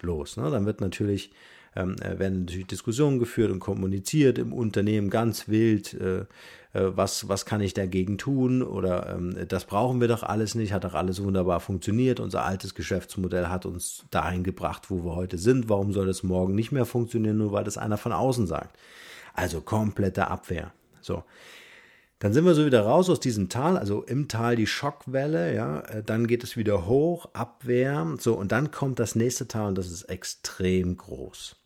los. 0.00 0.36
Ne? 0.36 0.50
Dann 0.50 0.66
wird 0.66 0.80
natürlich 0.80 1.32
ähm, 1.76 1.96
äh, 2.00 2.18
werden 2.18 2.40
natürlich 2.40 2.66
Diskussionen 2.66 3.18
geführt 3.18 3.50
und 3.50 3.60
kommuniziert 3.60 4.38
im 4.38 4.52
Unternehmen 4.52 5.10
ganz 5.10 5.48
wild, 5.48 5.94
äh, 5.94 6.24
äh, 6.72 6.96
was, 6.96 7.28
was 7.28 7.46
kann 7.46 7.60
ich 7.60 7.74
dagegen 7.74 8.18
tun 8.18 8.62
oder 8.62 9.14
ähm, 9.14 9.36
das 9.48 9.64
brauchen 9.64 10.00
wir 10.00 10.08
doch 10.08 10.22
alles 10.22 10.54
nicht, 10.54 10.72
hat 10.72 10.84
doch 10.84 10.94
alles 10.94 11.22
wunderbar 11.22 11.60
funktioniert, 11.60 12.20
unser 12.20 12.44
altes 12.44 12.74
Geschäftsmodell 12.74 13.48
hat 13.48 13.66
uns 13.66 14.04
dahin 14.10 14.44
gebracht, 14.44 14.90
wo 14.90 15.04
wir 15.04 15.16
heute 15.16 15.38
sind, 15.38 15.68
warum 15.68 15.92
soll 15.92 16.06
das 16.06 16.22
morgen 16.22 16.54
nicht 16.54 16.72
mehr 16.72 16.86
funktionieren, 16.86 17.38
nur 17.38 17.52
weil 17.52 17.64
das 17.64 17.78
einer 17.78 17.98
von 17.98 18.12
außen 18.12 18.46
sagt. 18.46 18.76
Also 19.34 19.60
komplette 19.60 20.28
Abwehr. 20.28 20.72
So. 21.00 21.24
Dann 22.20 22.34
sind 22.34 22.44
wir 22.44 22.54
so 22.54 22.66
wieder 22.66 22.82
raus 22.82 23.08
aus 23.08 23.18
diesem 23.18 23.48
Tal, 23.48 23.78
also 23.78 24.02
im 24.02 24.28
Tal 24.28 24.54
die 24.54 24.66
Schockwelle, 24.66 25.54
ja, 25.54 25.80
äh, 25.80 26.02
dann 26.04 26.26
geht 26.26 26.44
es 26.44 26.56
wieder 26.56 26.86
hoch, 26.86 27.30
Abwehr, 27.32 28.14
so, 28.18 28.34
und 28.34 28.52
dann 28.52 28.70
kommt 28.70 28.98
das 28.98 29.14
nächste 29.14 29.48
Tal 29.48 29.68
und 29.68 29.78
das 29.78 29.90
ist 29.90 30.02
extrem 30.02 30.98
groß. 30.98 31.56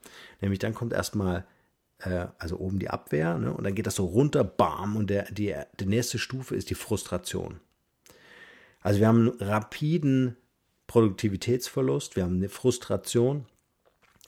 Nämlich 0.44 0.58
dann 0.58 0.75
kommt 0.75 0.93
erstmal, 0.93 1.47
äh, 2.00 2.26
also 2.38 2.59
oben 2.59 2.78
die 2.78 2.90
Abwehr, 2.90 3.38
ne, 3.38 3.50
und 3.54 3.64
dann 3.64 3.75
geht 3.75 3.87
das 3.87 3.95
so 3.95 4.04
runter, 4.04 4.45
bam, 4.45 4.95
und 4.95 5.09
der, 5.09 5.25
die, 5.33 5.54
die 5.80 5.87
nächste 5.87 6.18
Stufe 6.18 6.54
ist 6.54 6.68
die 6.68 6.75
Frustration. 6.75 7.61
Also 8.80 9.00
wir 9.00 9.09
haben 9.09 9.30
einen 9.30 9.40
rapiden 9.40 10.37
Produktivitätsverlust, 10.87 12.14
wir 12.14 12.25
haben 12.25 12.37
eine 12.37 12.50
Frustration 12.50 13.47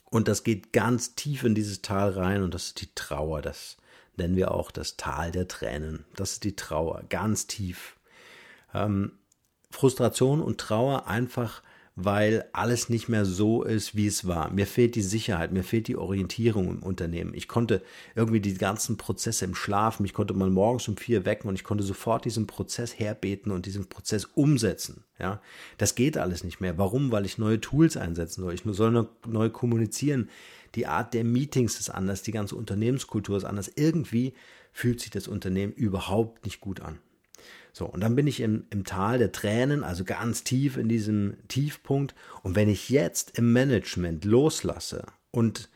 und 0.07 0.27
das 0.27 0.43
geht 0.43 0.73
ganz 0.73 1.17
tief 1.17 1.45
in 1.45 1.55
dieses 1.55 1.83
Tal 1.83 2.13
rein 2.13 2.43
und 2.43 2.55
das 2.55 2.69
ist 2.69 2.81
die 2.81 2.95
Trauer, 2.95 3.43
das 3.43 3.77
nennen 4.17 4.37
wir 4.37 4.53
auch 4.53 4.71
das 4.71 4.97
Tal 4.97 5.33
der 5.33 5.49
Tränen. 5.49 6.07
Das 6.15 6.33
ist 6.33 6.45
die 6.45 6.57
Trauer, 6.57 7.03
ganz 7.11 7.47
tief. 7.47 7.99
Ähm, 8.73 9.13
Frustration 9.71 10.41
und 10.41 10.57
Trauer 10.57 11.09
einfach, 11.09 11.63
weil 11.97 12.45
alles 12.53 12.89
nicht 12.89 13.09
mehr 13.09 13.25
so 13.25 13.63
ist, 13.63 13.97
wie 13.97 14.07
es 14.07 14.27
war. 14.27 14.51
Mir 14.51 14.67
fehlt 14.67 14.95
die 14.95 15.03
Sicherheit, 15.03 15.53
mir 15.53 15.65
fehlt 15.65 15.89
die 15.89 15.97
Orientierung 15.97 16.69
im 16.69 16.83
Unternehmen. 16.83 17.35
Ich 17.35 17.49
konnte 17.49 17.83
irgendwie 18.15 18.41
die 18.41 18.55
ganzen 18.55 18.97
Prozesse 18.97 19.47
im 19.47 19.55
Schlaf, 19.55 19.99
mich 19.99 20.13
konnte 20.13 20.35
man 20.35 20.53
morgens 20.53 20.87
um 20.89 20.97
vier 20.97 21.25
wecken 21.25 21.49
und 21.49 21.55
ich 21.55 21.65
konnte 21.65 21.85
sofort 21.85 22.25
diesen 22.25 22.47
Prozess 22.47 22.99
herbeten 22.99 23.51
und 23.51 23.67
diesen 23.67 23.87
Prozess 23.87 24.27
umsetzen. 24.27 25.05
Ja, 25.19 25.41
das 25.79 25.95
geht 25.95 26.19
alles 26.19 26.45
nicht 26.45 26.61
mehr. 26.61 26.77
Warum? 26.77 27.11
Weil 27.11 27.25
ich 27.25 27.39
neue 27.39 27.61
Tools 27.61 27.97
einsetzen 27.97 28.43
soll. 28.43 28.53
Ich 28.53 28.63
soll 28.67 29.09
neu 29.27 29.49
kommunizieren 29.49 30.29
die 30.77 30.87
Art 30.87 31.15
der 31.15 31.25
Meetings 31.25 31.81
ist 31.81 31.89
anders, 31.89 32.23
die 32.23 32.33
ganze 32.33 32.55
Unternehmenskultur 32.55 33.39
ist 33.39 33.45
anders. 33.45 33.73
Irgendwie 33.75 34.35
fühlt 34.73 35.01
sich 35.01 35.11
das 35.11 35.27
Unternehmen 35.27 35.73
überhaupt 35.73 36.45
nicht 36.45 36.61
gut 36.61 36.81
an. 36.81 36.99
So, 37.77 37.85
und 37.85 38.01
dann 38.01 38.17
bin 38.17 38.27
ich 38.27 38.41
im, 38.41 38.65
im 38.71 38.85
Tal 38.85 39.19
der 39.19 39.33
Tränen, 39.33 39.85
also 39.85 40.03
ganz 40.03 40.45
tief 40.45 40.79
in 40.79 40.89
diesem 40.89 41.37
Tiefpunkt. 41.49 42.15
Und 42.43 42.57
wenn 42.57 42.71
ich 42.71 42.89
jetzt 42.89 43.37
im 43.37 43.53
Management 43.53 44.25
loslasse 44.25 45.05
und 45.31 45.69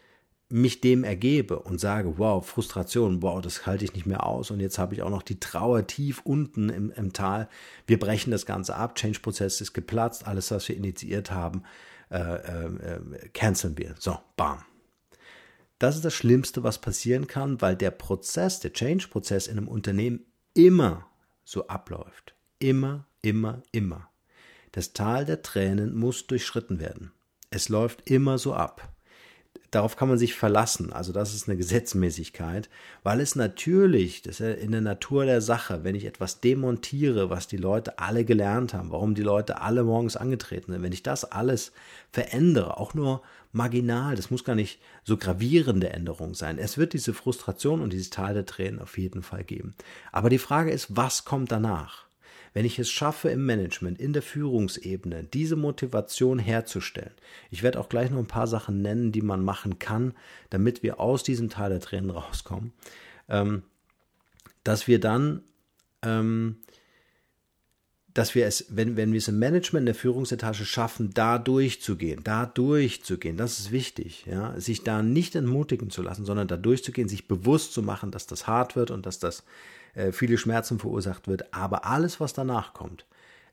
mich 0.49 0.80
dem 0.80 1.04
ergebe 1.04 1.59
und 1.59 1.78
sage, 1.78 2.16
wow, 2.16 2.42
Frustration, 2.42 3.21
wow, 3.21 3.42
das 3.42 3.66
halte 3.66 3.85
ich 3.85 3.92
nicht 3.92 4.07
mehr 4.07 4.25
aus 4.25 4.50
und 4.50 4.61
jetzt 4.61 4.78
habe 4.78 4.95
ich 4.95 5.02
auch 5.02 5.11
noch 5.11 5.23
die 5.23 5.40
Trauer 5.40 5.87
tief 5.87 6.23
unten 6.25 6.71
im, 6.71 6.90
im 6.90 7.12
Tal. 7.12 7.50
Wir 7.87 7.99
brechen 7.99 8.30
das 8.30 8.47
Ganze 8.47 8.76
ab, 8.76 8.95
Change-Prozess 8.95 9.61
ist 9.61 9.75
geplatzt, 9.75 10.26
alles, 10.26 10.50
was 10.50 10.66
wir 10.71 10.78
initiiert 10.78 11.30
haben, 11.30 11.64
äh, 12.11 12.16
äh, 12.16 12.64
äh, 12.64 13.28
canceln 13.35 13.76
wir. 13.76 13.95
So, 13.99 14.16
bam. 14.38 14.62
Das 15.78 15.97
ist 15.97 16.04
das 16.07 16.14
Schlimmste, 16.14 16.62
was 16.62 16.80
passieren 16.80 17.26
kann, 17.26 17.61
weil 17.61 17.76
der 17.76 17.90
Prozess, 17.90 18.59
der 18.61 18.73
Change-Prozess 18.73 19.49
in 19.49 19.59
einem 19.59 19.69
Unternehmen 19.69 20.25
immer 20.54 21.10
so 21.50 21.66
abläuft. 21.66 22.37
Immer, 22.61 23.07
immer, 23.23 23.62
immer. 23.73 24.09
Das 24.71 24.92
Tal 24.92 25.25
der 25.25 25.42
Tränen 25.42 25.97
muss 25.97 26.28
durchschritten 26.28 26.78
werden. 26.78 27.11
Es 27.50 27.69
läuft 27.69 28.09
immer 28.09 28.38
so 28.38 28.54
ab. 28.54 28.89
Darauf 29.71 29.97
kann 29.97 30.09
man 30.09 30.19
sich 30.19 30.35
verlassen. 30.35 30.93
Also 30.93 31.12
das 31.12 31.33
ist 31.33 31.49
eine 31.49 31.57
Gesetzmäßigkeit, 31.57 32.69
weil 33.05 33.21
es 33.21 33.37
natürlich, 33.37 34.23
das 34.23 34.41
ist 34.41 34.41
ja 34.41 34.50
in 34.50 34.73
der 34.73 34.81
Natur 34.81 35.25
der 35.25 35.41
Sache, 35.41 35.85
wenn 35.85 35.95
ich 35.95 36.07
etwas 36.07 36.41
demontiere, 36.41 37.31
was 37.31 37.47
die 37.47 37.57
Leute 37.57 38.00
alle 38.00 38.25
gelernt 38.25 38.75
haben, 38.75 38.91
warum 38.91 39.15
die 39.15 39.23
Leute 39.23 39.61
alle 39.61 39.85
morgens 39.85 40.17
angetreten 40.17 40.73
sind, 40.73 40.83
wenn 40.83 40.93
ich 40.93 41.05
das 41.05 41.25
alles 41.25 41.71
verändere, 42.11 42.79
auch 42.79 42.95
nur 42.95 43.23
marginal, 43.53 44.17
das 44.17 44.31
muss 44.31 44.45
gar 44.45 44.57
nicht 44.57 44.81
so 45.05 45.17
gravierende 45.17 45.91
Änderung 45.91 46.35
sein. 46.35 46.59
Es 46.59 46.77
wird 46.77 46.93
diese 46.93 47.15
Frustration 47.15 47.81
und 47.81 47.93
dieses 47.93 48.11
Tal 48.11 48.35
der 48.35 48.47
Tränen 48.47 48.81
auf 48.81 48.99
jeden 48.99 49.23
Fall 49.23 49.45
geben. 49.45 49.75
Aber 50.11 50.31
die 50.31 50.39
Frage 50.39 50.73
ist, 50.73 50.97
was 50.97 51.25
kommt 51.25 51.53
danach? 51.53 52.10
Wenn 52.52 52.64
ich 52.64 52.78
es 52.78 52.90
schaffe 52.90 53.28
im 53.30 53.47
Management, 53.47 54.00
in 54.00 54.12
der 54.12 54.23
Führungsebene, 54.23 55.25
diese 55.25 55.57
Motivation 55.57 56.38
herzustellen. 56.38 57.12
Ich 57.50 57.62
werde 57.62 57.78
auch 57.78 57.88
gleich 57.88 58.11
noch 58.11 58.19
ein 58.19 58.26
paar 58.26 58.47
Sachen 58.47 58.83
nennen, 58.83 59.12
die 59.12 59.23
man 59.23 59.45
machen 59.45 59.78
kann, 59.78 60.14
damit 60.50 60.83
wir 60.83 61.00
aus 61.00 61.23
diesem 61.23 61.49
Teil 61.49 61.71
der 61.71 61.80
Tränen 61.80 62.11
rauskommen, 62.11 62.73
ähm, 63.28 63.62
dass 64.64 64.88
wir 64.88 65.00
dann 65.00 65.42
ähm, 66.02 66.57
dass 68.14 68.35
wir 68.35 68.47
es, 68.47 68.66
wenn, 68.71 68.97
wenn 68.97 69.12
wir 69.12 69.19
es 69.19 69.28
im 69.28 69.38
Management 69.38 69.83
in 69.83 69.87
der 69.87 69.95
Führungsetage 69.95 70.64
schaffen, 70.64 71.11
da 71.14 71.38
durchzugehen, 71.38 72.25
da 72.25 72.47
durchzugehen, 72.47 73.37
das 73.37 73.59
ist 73.59 73.71
wichtig, 73.71 74.26
ja, 74.26 74.59
sich 74.61 74.83
da 74.83 75.02
nicht 75.02 75.37
entmutigen 75.37 75.90
zu 75.90 76.02
lassen, 76.02 76.25
sondern 76.25 76.49
da 76.49 76.57
durchzugehen, 76.57 77.09
sich 77.09 77.28
bewusst 77.28 77.73
zu 77.73 77.83
machen, 77.83 78.11
dass 78.11 78.26
das 78.26 78.47
hart 78.47 78.75
wird 78.75 78.90
und 78.90 79.07
dass 79.07 79.21
das 79.21 79.45
äh, 79.94 80.12
viele 80.12 80.38
Schmerzen 80.38 80.78
verursacht 80.78 81.28
wird. 81.28 81.52
Aber 81.52 81.85
alles, 81.85 82.20
was 82.20 82.32
danach 82.32 82.73
kommt, 82.73 83.06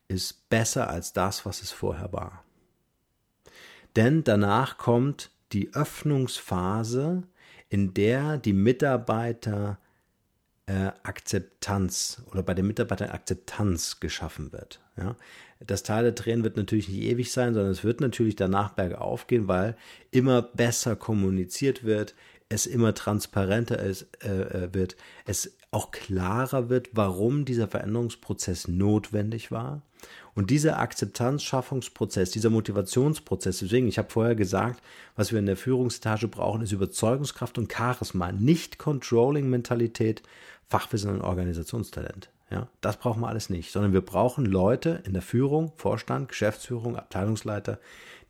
ist 0.08 0.50
besser 0.50 0.90
als 0.90 1.14
das, 1.14 1.46
was 1.46 1.62
es 1.62 1.72
vorher 1.72 2.14
war. 2.14 2.44
Denn 3.96 4.24
danach 4.24 4.78
kommt 4.78 5.32
die 5.52 5.74
Öffnungsphase, 5.74 7.24
in 7.70 7.94
der 7.94 8.38
die 8.38 8.54
Mitarbeiter 8.54 9.80
äh, 10.68 10.92
Akzeptanz 11.04 12.22
oder 12.32 12.44
bei 12.44 12.54
den 12.54 12.68
Mitarbeitern 12.68 13.10
Akzeptanz 13.10 14.00
geschaffen 14.00 14.52
wird. 14.52 14.82
Ja? 14.98 15.16
Das 15.60 15.84
Teil 15.84 16.04
der 16.04 16.16
Tränen 16.16 16.44
wird 16.44 16.58
natürlich 16.58 16.90
nicht 16.90 17.02
ewig 17.02 17.32
sein, 17.32 17.54
sondern 17.54 17.72
es 17.72 17.84
wird 17.84 18.02
natürlich 18.02 18.36
danach 18.36 18.72
bergauf 18.72 19.28
gehen, 19.28 19.48
weil 19.48 19.76
immer 20.12 20.42
besser 20.42 20.96
kommuniziert 20.96 21.84
wird, 21.84 22.14
es 22.50 22.66
immer 22.66 22.94
transparenter 22.94 23.80
ist, 23.80 24.08
äh, 24.24 24.66
äh, 24.66 24.74
wird, 24.74 24.96
es 25.26 25.57
auch 25.72 25.92
klarer 25.92 26.70
wird, 26.70 26.90
warum 26.94 27.46
dieser 27.46 27.68
Veränderungsprozess 27.68 28.68
notwendig 28.68 29.52
war. 29.52 29.82
Und 30.34 30.50
dieser 30.52 30.80
Akzeptanzschaffungsprozess, 30.80 32.32
dieser 32.32 32.52
Motivationsprozess, 32.52 33.60
deswegen, 33.60 33.88
ich 33.88 33.98
habe 33.98 34.10
vorher 34.10 34.36
gesagt, 34.36 34.82
was 35.16 35.32
wir 35.32 35.40
in 35.40 35.48
der 35.48 35.58
Führungsetage 35.58 36.28
brauchen, 36.28 36.62
ist 36.62 36.72
Überzeugungskraft 36.72 37.58
und 37.58 37.74
Charisma, 37.74 38.32
nicht 38.32 38.78
Controlling-Mentalität, 38.78 40.22
Fachwissen 40.70 41.12
und 41.12 41.22
Organisationstalent. 41.22 42.30
Ja, 42.50 42.68
das 42.82 42.98
brauchen 42.98 43.22
wir 43.22 43.28
alles 43.28 43.50
nicht, 43.50 43.72
sondern 43.72 43.94
wir 43.94 44.02
brauchen 44.02 44.46
Leute 44.46 45.02
in 45.06 45.14
der 45.14 45.22
Führung, 45.22 45.74
Vorstand, 45.76 46.30
Geschäftsführung, 46.30 46.96
Abteilungsleiter, 46.96 47.80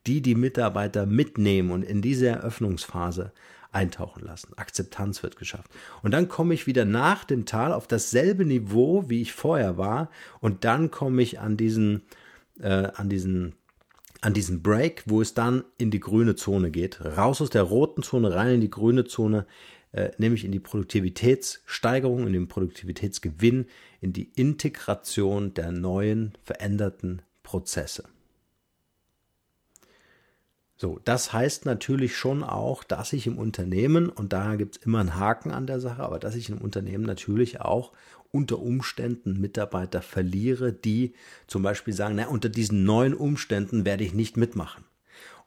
die 0.07 0.21
die 0.21 0.35
Mitarbeiter 0.35 1.05
mitnehmen 1.05 1.71
und 1.71 1.83
in 1.83 2.01
diese 2.01 2.27
Eröffnungsphase 2.27 3.31
eintauchen 3.71 4.23
lassen. 4.23 4.53
Akzeptanz 4.57 5.23
wird 5.23 5.37
geschafft. 5.37 5.71
Und 6.03 6.11
dann 6.11 6.27
komme 6.27 6.53
ich 6.53 6.67
wieder 6.67 6.85
nach 6.85 7.23
dem 7.23 7.45
Tal 7.45 7.73
auf 7.73 7.87
dasselbe 7.87 8.45
Niveau, 8.45 9.09
wie 9.09 9.21
ich 9.21 9.33
vorher 9.33 9.77
war. 9.77 10.09
Und 10.39 10.65
dann 10.65 10.91
komme 10.91 11.21
ich 11.21 11.39
an 11.39 11.57
diesen, 11.57 12.03
äh, 12.59 12.89
an 12.95 13.09
diesen 13.09 13.55
an 14.21 14.33
diesen 14.33 14.63
Break, 14.63 15.03
wo 15.05 15.21
es 15.21 15.35
dann 15.35 15.63
in 15.77 15.91
die 15.91 15.99
grüne 15.99 16.35
Zone 16.35 16.71
geht. 16.71 17.05
Raus 17.05 17.39
aus 17.39 17.51
der 17.51 17.61
roten 17.61 18.01
Zone, 18.01 18.33
rein 18.33 18.55
in 18.55 18.61
die 18.61 18.69
grüne 18.69 19.05
Zone, 19.05 19.45
äh, 19.91 20.09
nämlich 20.17 20.43
in 20.43 20.51
die 20.51 20.59
Produktivitätssteigerung, 20.59 22.25
in 22.25 22.33
den 22.33 22.47
Produktivitätsgewinn, 22.47 23.67
in 24.01 24.13
die 24.13 24.31
Integration 24.35 25.53
der 25.53 25.71
neuen, 25.71 26.33
veränderten 26.43 27.21
Prozesse. 27.43 28.05
So, 30.79 30.99
das 31.03 31.33
heißt 31.33 31.65
natürlich 31.65 32.15
schon 32.15 32.43
auch, 32.43 32.83
dass 32.83 33.11
ich 33.11 33.25
im 33.25 33.39
Unternehmen, 33.39 34.09
und 34.09 34.31
da 34.31 34.55
gibt 34.55 34.77
es 34.77 34.83
immer 34.83 34.99
einen 34.99 35.15
Haken 35.15 35.51
an 35.51 35.65
der 35.65 35.79
Sache, 35.79 36.03
aber 36.03 36.19
dass 36.19 36.35
ich 36.35 36.49
im 36.49 36.59
Unternehmen 36.59 37.03
natürlich 37.03 37.61
auch 37.61 37.93
unter 38.31 38.59
Umständen 38.59 39.41
Mitarbeiter 39.41 40.03
verliere, 40.03 40.71
die 40.71 41.13
zum 41.47 41.63
Beispiel 41.63 41.93
sagen, 41.93 42.15
na, 42.15 42.27
unter 42.27 42.49
diesen 42.49 42.83
neuen 42.83 43.15
Umständen 43.15 43.85
werde 43.85 44.03
ich 44.03 44.13
nicht 44.13 44.37
mitmachen. 44.37 44.83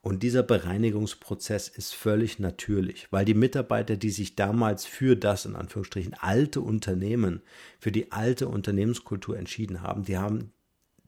Und 0.02 0.22
dieser 0.22 0.42
Bereinigungsprozess 0.42 1.68
ist 1.68 1.94
völlig 1.94 2.38
natürlich, 2.38 3.06
weil 3.12 3.26
die 3.26 3.34
Mitarbeiter, 3.34 3.96
die 3.96 4.10
sich 4.10 4.34
damals 4.34 4.86
für 4.86 5.14
das 5.14 5.44
in 5.44 5.54
Anführungsstrichen 5.54 6.14
alte 6.14 6.62
Unternehmen, 6.62 7.42
für 7.78 7.92
die 7.92 8.10
alte 8.10 8.48
Unternehmenskultur 8.48 9.38
entschieden 9.38 9.82
haben, 9.82 10.04
die 10.04 10.16
haben 10.16 10.52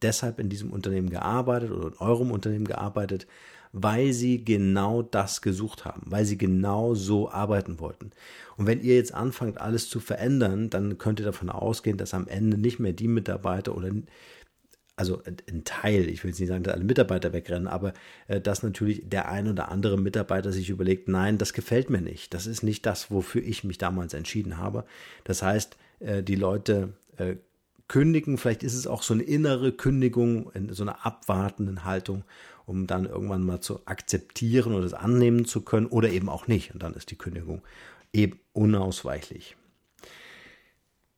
deshalb 0.02 0.38
in 0.38 0.50
diesem 0.50 0.70
Unternehmen 0.70 1.08
gearbeitet 1.08 1.70
oder 1.70 1.88
in 1.88 1.98
eurem 1.98 2.30
Unternehmen 2.30 2.66
gearbeitet, 2.66 3.26
weil 3.72 4.12
sie 4.12 4.44
genau 4.44 5.02
das 5.02 5.40
gesucht 5.40 5.84
haben, 5.84 6.02
weil 6.04 6.26
sie 6.26 6.36
genau 6.36 6.94
so 6.94 7.30
arbeiten 7.30 7.80
wollten. 7.80 8.10
Und 8.56 8.66
wenn 8.66 8.82
ihr 8.82 8.96
jetzt 8.96 9.14
anfangt, 9.14 9.60
alles 9.60 9.88
zu 9.88 9.98
verändern, 9.98 10.68
dann 10.68 10.98
könnt 10.98 11.20
ihr 11.20 11.26
davon 11.26 11.48
ausgehen, 11.48 11.96
dass 11.96 12.12
am 12.12 12.28
Ende 12.28 12.58
nicht 12.58 12.78
mehr 12.78 12.92
die 12.92 13.08
Mitarbeiter 13.08 13.74
oder 13.74 13.90
also 14.94 15.22
ein 15.48 15.64
Teil, 15.64 16.08
ich 16.08 16.22
will 16.22 16.30
jetzt 16.30 16.38
nicht 16.38 16.50
sagen, 16.50 16.62
dass 16.62 16.74
alle 16.74 16.84
Mitarbeiter 16.84 17.32
wegrennen, 17.32 17.66
aber 17.66 17.94
äh, 18.28 18.42
dass 18.42 18.62
natürlich 18.62 19.08
der 19.08 19.30
ein 19.30 19.48
oder 19.48 19.70
andere 19.70 19.98
Mitarbeiter 19.98 20.52
sich 20.52 20.68
überlegt, 20.68 21.08
nein, 21.08 21.38
das 21.38 21.54
gefällt 21.54 21.88
mir 21.88 22.02
nicht. 22.02 22.34
Das 22.34 22.46
ist 22.46 22.62
nicht 22.62 22.84
das, 22.84 23.10
wofür 23.10 23.42
ich 23.42 23.64
mich 23.64 23.78
damals 23.78 24.12
entschieden 24.12 24.58
habe. 24.58 24.84
Das 25.24 25.42
heißt, 25.42 25.78
äh, 26.00 26.22
die 26.22 26.34
Leute 26.34 26.92
äh, 27.16 27.36
kündigen, 27.88 28.38
vielleicht 28.38 28.62
ist 28.62 28.74
es 28.74 28.86
auch 28.86 29.02
so 29.02 29.14
eine 29.14 29.22
innere 29.22 29.72
Kündigung, 29.72 30.50
so 30.70 30.82
eine 30.82 31.04
abwartende 31.04 31.84
Haltung 31.84 32.24
um 32.66 32.86
dann 32.86 33.06
irgendwann 33.06 33.42
mal 33.42 33.60
zu 33.60 33.86
akzeptieren 33.86 34.74
oder 34.74 34.84
es 34.84 34.94
annehmen 34.94 35.44
zu 35.44 35.62
können 35.62 35.86
oder 35.86 36.10
eben 36.10 36.28
auch 36.28 36.46
nicht. 36.46 36.72
Und 36.72 36.82
dann 36.82 36.94
ist 36.94 37.10
die 37.10 37.18
Kündigung 37.18 37.62
eben 38.12 38.38
unausweichlich. 38.52 39.56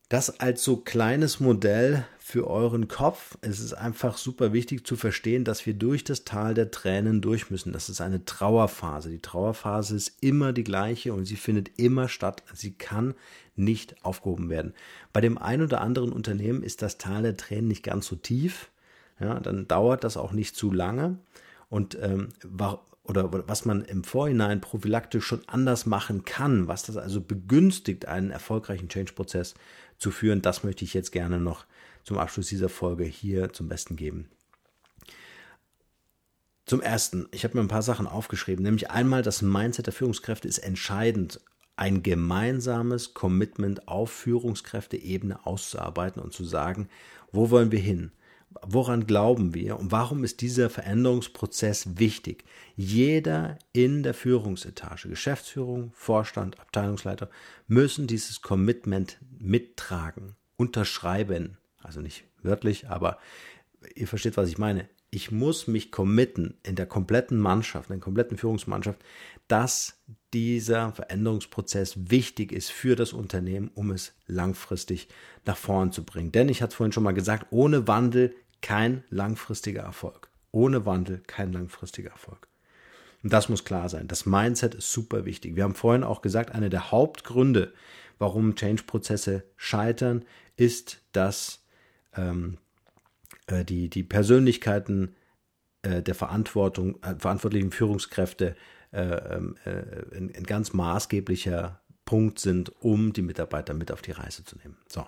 Das 0.09 0.39
als 0.39 0.63
so 0.63 0.77
kleines 0.77 1.41
Modell 1.41 2.05
für 2.19 2.47
euren 2.47 2.89
Kopf. 2.89 3.37
Es 3.41 3.61
ist 3.61 3.75
einfach 3.75 4.17
super 4.17 4.53
wichtig 4.53 4.87
zu 4.87 4.97
verstehen, 4.97 5.45
dass 5.45 5.67
wir 5.67 5.75
durch 5.75 6.05
das 6.05 6.25
Tal 6.25 6.55
der 6.55 6.71
Tränen 6.71 7.21
durch 7.21 7.51
müssen. 7.51 7.73
Das 7.73 7.89
ist 7.89 8.01
eine 8.01 8.25
Trauerphase. 8.25 9.11
Die 9.11 9.21
Trauerphase 9.21 9.97
ist 9.97 10.23
immer 10.23 10.53
die 10.53 10.65
gleiche 10.65 11.13
und 11.13 11.27
sie 11.27 11.37
findet 11.37 11.79
immer 11.79 12.09
statt. 12.09 12.43
Sie 12.55 12.73
kann 12.73 13.15
nicht 13.57 14.05
aufgehoben 14.05 14.51
werden. 14.51 14.73
Bei 15.13 15.21
dem 15.21 15.37
einen 15.37 15.65
oder 15.65 15.81
anderen 15.81 16.13
Unternehmen 16.13 16.63
ist 16.63 16.81
das 16.81 16.97
Tal 16.97 17.23
der 17.23 17.37
Tränen 17.37 17.69
nicht 17.69 17.83
ganz 17.83 18.07
so 18.07 18.17
tief 18.17 18.71
ja, 19.21 19.39
dann 19.41 19.69
dauert 19.69 20.05
das 20.05 20.17
auch 20.17 20.33
nicht 20.33 20.57
zu 20.57 20.73
lange. 20.73 21.19
Und 21.69 21.99
ähm, 22.01 22.29
oder 23.05 23.49
was 23.49 23.65
man 23.65 23.85
im 23.85 24.03
Vorhinein 24.03 24.61
prophylaktisch 24.61 25.25
schon 25.25 25.43
anders 25.47 25.85
machen 25.85 26.25
kann, 26.25 26.69
was 26.69 26.85
das 26.85 26.97
also 26.97 27.21
begünstigt, 27.21 28.07
einen 28.07 28.31
erfolgreichen 28.31 28.89
Change-Prozess 28.89 29.55
zu 29.99 30.11
führen, 30.11 30.41
das 30.41 30.65
möchte 30.65 30.85
ich 30.85 30.95
jetzt 30.95 31.13
gerne 31.13 31.39
noch 31.39 31.67
zum 32.03 32.19
Abschluss 32.19 32.49
dieser 32.49 32.69
Folge 32.69 33.05
hier 33.05 33.53
zum 33.53 33.69
Besten 33.69 33.97
geben. 33.97 34.29
Zum 36.67 36.81
Ersten, 36.81 37.29
ich 37.31 37.45
habe 37.45 37.59
mir 37.59 37.63
ein 37.63 37.69
paar 37.69 37.83
Sachen 37.83 38.07
aufgeschrieben, 38.07 38.63
nämlich 38.63 38.91
einmal 38.91 39.23
das 39.23 39.43
Mindset 39.43 39.87
der 39.87 39.93
Führungskräfte 39.93 40.49
ist 40.49 40.59
entscheidend, 40.59 41.41
ein 41.77 42.03
gemeinsames 42.03 43.13
Commitment 43.13 43.89
auf 43.89 44.11
Führungskräfteebene 44.11 45.45
auszuarbeiten 45.45 46.23
und 46.23 46.33
zu 46.33 46.45
sagen, 46.45 46.89
wo 47.33 47.51
wollen 47.51 47.71
wir 47.73 47.81
hin? 47.81 48.13
Woran 48.63 49.07
glauben 49.07 49.55
wir 49.55 49.79
und 49.79 49.93
warum 49.93 50.25
ist 50.25 50.41
dieser 50.41 50.71
Veränderungsprozess 50.71 51.99
wichtig? 51.99 52.45
Jeder 52.77 53.59
in 53.73 54.03
der 54.03 54.15
Führungsetage, 54.15 55.09
Geschäftsführung, 55.09 55.93
Vorstand, 55.95 56.59
Abteilungsleiter, 56.61 57.31
müssen 57.67 58.07
dieses 58.07 58.43
Commitment 58.43 59.19
mittragen, 59.39 60.37
unterschreiben. 60.57 61.59
Also 61.83 62.01
nicht 62.01 62.25
wörtlich, 62.43 62.89
aber 62.89 63.19
ihr 63.95 64.09
versteht, 64.09 64.37
was 64.37 64.49
ich 64.49 64.59
meine. 64.59 64.89
Ich 65.11 65.31
muss 65.31 65.69
mich 65.69 65.93
committen 65.93 66.59
in 66.65 66.75
der 66.75 66.87
kompletten 66.87 67.39
Mannschaft, 67.39 67.89
in 67.89 67.97
der 67.97 68.03
kompletten 68.03 68.37
Führungsmannschaft, 68.37 69.01
dass 69.47 70.01
dieser 70.33 70.93
Veränderungsprozess 70.93 72.11
wichtig 72.11 72.51
ist 72.51 72.73
für 72.73 72.97
das 72.97 73.13
Unternehmen, 73.13 73.71
um 73.75 73.93
es 73.93 74.15
langfristig 74.27 75.09
nach 75.45 75.57
vorn 75.57 75.93
zu 75.93 76.05
bringen. 76.05 76.33
Denn 76.33 76.49
ich 76.49 76.63
hatte 76.63 76.71
es 76.71 76.75
vorhin 76.75 76.93
schon 76.93 77.05
mal 77.05 77.15
gesagt, 77.15 77.47
ohne 77.51 77.87
Wandel 77.87 78.35
kein 78.65 79.05
langfristiger 79.11 79.83
Erfolg. 79.83 80.31
Ohne 80.51 80.87
Wandel 80.87 81.23
kein 81.27 81.53
langfristiger 81.53 82.13
Erfolg. 82.13 82.49
Und 83.23 83.31
das 83.31 83.51
muss 83.51 83.67
klar 83.67 83.91
sein. 83.91 84.09
Das 84.09 84.25
Mindset 84.25 84.75
ist 84.75 84.91
super 84.91 85.27
wichtig. 85.27 85.55
Wir 85.55 85.65
haben 85.65 85.75
vorhin 85.75 86.03
auch 86.03 86.23
gesagt, 86.23 86.55
einer 86.55 86.71
der 86.71 86.91
Hauptgründe, 86.91 87.75
warum 88.19 88.55
Change-Prozesse 88.55 89.45
scheitern, 89.57 90.25
ist, 90.57 91.03
dass 91.13 91.63
ähm, 92.17 92.57
äh, 93.49 93.67
die, 93.67 93.91
die 93.91 94.03
Persönlichkeiten 94.03 95.15
äh, 95.83 96.03
der 96.03 96.15
Verantwortung, 96.15 97.03
äh, 97.03 97.17
verantwortlichen 97.19 97.71
Führungskräfte 97.71 98.57
äh, 98.93 99.03
ähm, 99.03 99.57
äh, 99.67 100.17
ein, 100.17 100.35
ein 100.35 100.45
ganz 100.45 100.73
maßgeblicher 100.73 101.83
Punkt 102.07 102.39
sind, 102.39 102.73
um 102.81 103.13
die 103.13 103.23
Mitarbeiter 103.23 103.75
mit 103.75 103.93
auf 103.93 104.01
die 104.01 104.13
Reise 104.13 104.43
zu 104.43 104.57
nehmen. 104.57 104.79
So. 104.89 105.07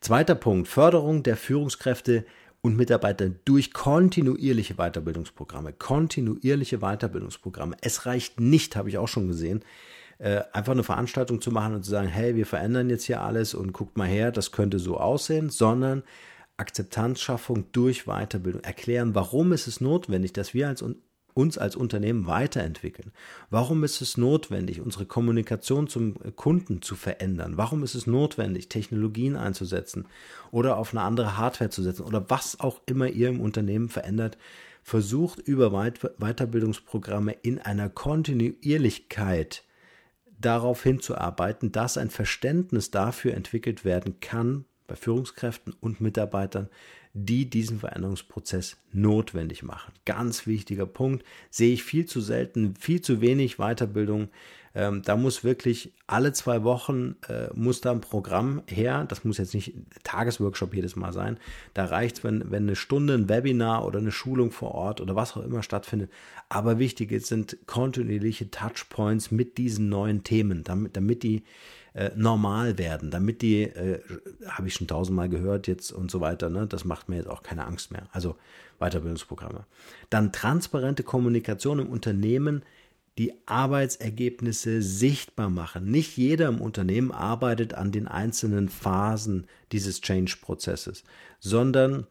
Zweiter 0.00 0.34
Punkt, 0.34 0.66
Förderung 0.66 1.22
der 1.22 1.36
Führungskräfte 1.36 2.24
und 2.60 2.76
Mitarbeiter 2.76 3.28
durch 3.44 3.72
kontinuierliche 3.72 4.74
Weiterbildungsprogramme. 4.74 5.72
Kontinuierliche 5.72 6.78
Weiterbildungsprogramme. 6.78 7.76
Es 7.80 8.06
reicht 8.06 8.40
nicht, 8.40 8.76
habe 8.76 8.88
ich 8.88 8.98
auch 8.98 9.08
schon 9.08 9.28
gesehen, 9.28 9.62
äh, 10.18 10.42
einfach 10.52 10.72
eine 10.72 10.82
Veranstaltung 10.82 11.40
zu 11.40 11.52
machen 11.52 11.74
und 11.74 11.84
zu 11.84 11.90
sagen, 11.90 12.08
hey, 12.08 12.34
wir 12.34 12.46
verändern 12.46 12.90
jetzt 12.90 13.04
hier 13.04 13.22
alles 13.22 13.54
und 13.54 13.72
guckt 13.72 13.96
mal 13.96 14.08
her, 14.08 14.32
das 14.32 14.50
könnte 14.50 14.78
so 14.80 14.98
aussehen, 14.98 15.50
sondern 15.50 16.02
Akzeptanzschaffung 16.56 17.66
durch 17.70 18.04
Weiterbildung. 18.06 18.62
Erklären, 18.64 19.14
warum 19.14 19.52
ist 19.52 19.68
es 19.68 19.80
notwendig, 19.80 20.32
dass 20.32 20.54
wir 20.54 20.66
als 20.66 20.82
uns 21.38 21.56
als 21.56 21.76
Unternehmen 21.76 22.26
weiterentwickeln? 22.26 23.12
Warum 23.48 23.84
ist 23.84 24.00
es 24.00 24.16
notwendig, 24.16 24.80
unsere 24.80 25.06
Kommunikation 25.06 25.86
zum 25.86 26.14
Kunden 26.34 26.82
zu 26.82 26.96
verändern? 26.96 27.56
Warum 27.56 27.84
ist 27.84 27.94
es 27.94 28.08
notwendig, 28.08 28.68
Technologien 28.68 29.36
einzusetzen 29.36 30.06
oder 30.50 30.76
auf 30.76 30.92
eine 30.92 31.02
andere 31.02 31.36
Hardware 31.36 31.70
zu 31.70 31.82
setzen 31.84 32.02
oder 32.02 32.28
was 32.28 32.58
auch 32.58 32.80
immer 32.86 33.06
ihr 33.06 33.28
im 33.28 33.40
Unternehmen 33.40 33.88
verändert? 33.88 34.36
Versucht 34.82 35.38
über 35.38 35.70
Weiterbildungsprogramme 35.70 37.32
in 37.42 37.58
einer 37.60 37.88
Kontinuierlichkeit 37.88 39.62
darauf 40.40 40.82
hinzuarbeiten, 40.82 41.72
dass 41.72 41.98
ein 41.98 42.10
Verständnis 42.10 42.90
dafür 42.90 43.34
entwickelt 43.34 43.84
werden 43.84 44.18
kann 44.20 44.64
bei 44.86 44.96
Führungskräften 44.96 45.74
und 45.80 46.00
Mitarbeitern, 46.00 46.68
die 47.12 47.48
diesen 47.48 47.80
Veränderungsprozess 47.80 48.76
notwendig 48.92 49.62
machen. 49.62 49.92
Ganz 50.04 50.46
wichtiger 50.46 50.86
Punkt, 50.86 51.24
sehe 51.50 51.72
ich 51.72 51.82
viel 51.82 52.06
zu 52.06 52.20
selten, 52.20 52.74
viel 52.76 53.00
zu 53.00 53.20
wenig 53.20 53.56
Weiterbildung. 53.56 54.28
Ähm, 54.74 55.02
da 55.02 55.16
muss 55.16 55.44
wirklich 55.44 55.92
alle 56.06 56.32
zwei 56.32 56.62
Wochen 56.62 57.16
äh, 57.28 57.48
muss 57.54 57.80
da 57.80 57.90
ein 57.90 58.00
Programm 58.00 58.62
her. 58.66 59.06
Das 59.08 59.24
muss 59.24 59.38
jetzt 59.38 59.54
nicht 59.54 59.74
Tagesworkshop 60.04 60.74
jedes 60.74 60.94
Mal 60.94 61.12
sein. 61.12 61.38
Da 61.74 61.86
reicht 61.86 62.18
es, 62.18 62.24
wenn, 62.24 62.50
wenn 62.50 62.64
eine 62.64 62.76
Stunde 62.76 63.14
ein 63.14 63.28
Webinar 63.28 63.84
oder 63.86 63.98
eine 63.98 64.12
Schulung 64.12 64.50
vor 64.50 64.72
Ort 64.74 65.00
oder 65.00 65.16
was 65.16 65.36
auch 65.36 65.42
immer 65.42 65.62
stattfindet. 65.62 66.10
Aber 66.48 66.78
wichtig 66.78 67.10
sind 67.26 67.58
kontinuierliche 67.66 68.50
Touchpoints 68.50 69.30
mit 69.30 69.58
diesen 69.58 69.88
neuen 69.88 70.22
Themen, 70.22 70.64
damit, 70.64 70.96
damit 70.96 71.22
die 71.22 71.42
äh, 71.94 72.10
normal 72.14 72.78
werden, 72.78 73.10
damit 73.10 73.42
die, 73.42 73.62
äh, 73.62 74.00
habe 74.46 74.68
ich 74.68 74.74
schon 74.74 74.86
tausendmal 74.86 75.28
gehört 75.28 75.66
jetzt 75.66 75.92
und 75.92 76.10
so 76.10 76.20
weiter, 76.20 76.50
ne? 76.50 76.66
das 76.66 76.84
macht 76.84 77.08
mir 77.08 77.16
jetzt 77.16 77.28
auch 77.28 77.42
keine 77.42 77.66
Angst 77.66 77.90
mehr. 77.90 78.08
Also 78.12 78.36
Weiterbildungsprogramme. 78.78 79.64
Dann 80.10 80.32
transparente 80.32 81.02
Kommunikation 81.02 81.78
im 81.78 81.88
Unternehmen, 81.88 82.62
die 83.18 83.32
Arbeitsergebnisse 83.46 84.80
sichtbar 84.80 85.50
machen. 85.50 85.90
Nicht 85.90 86.16
jeder 86.16 86.48
im 86.48 86.60
Unternehmen 86.60 87.10
arbeitet 87.10 87.74
an 87.74 87.90
den 87.90 88.06
einzelnen 88.06 88.68
Phasen 88.68 89.48
dieses 89.72 90.00
Change-Prozesses, 90.00 91.02
sondern 91.40 92.06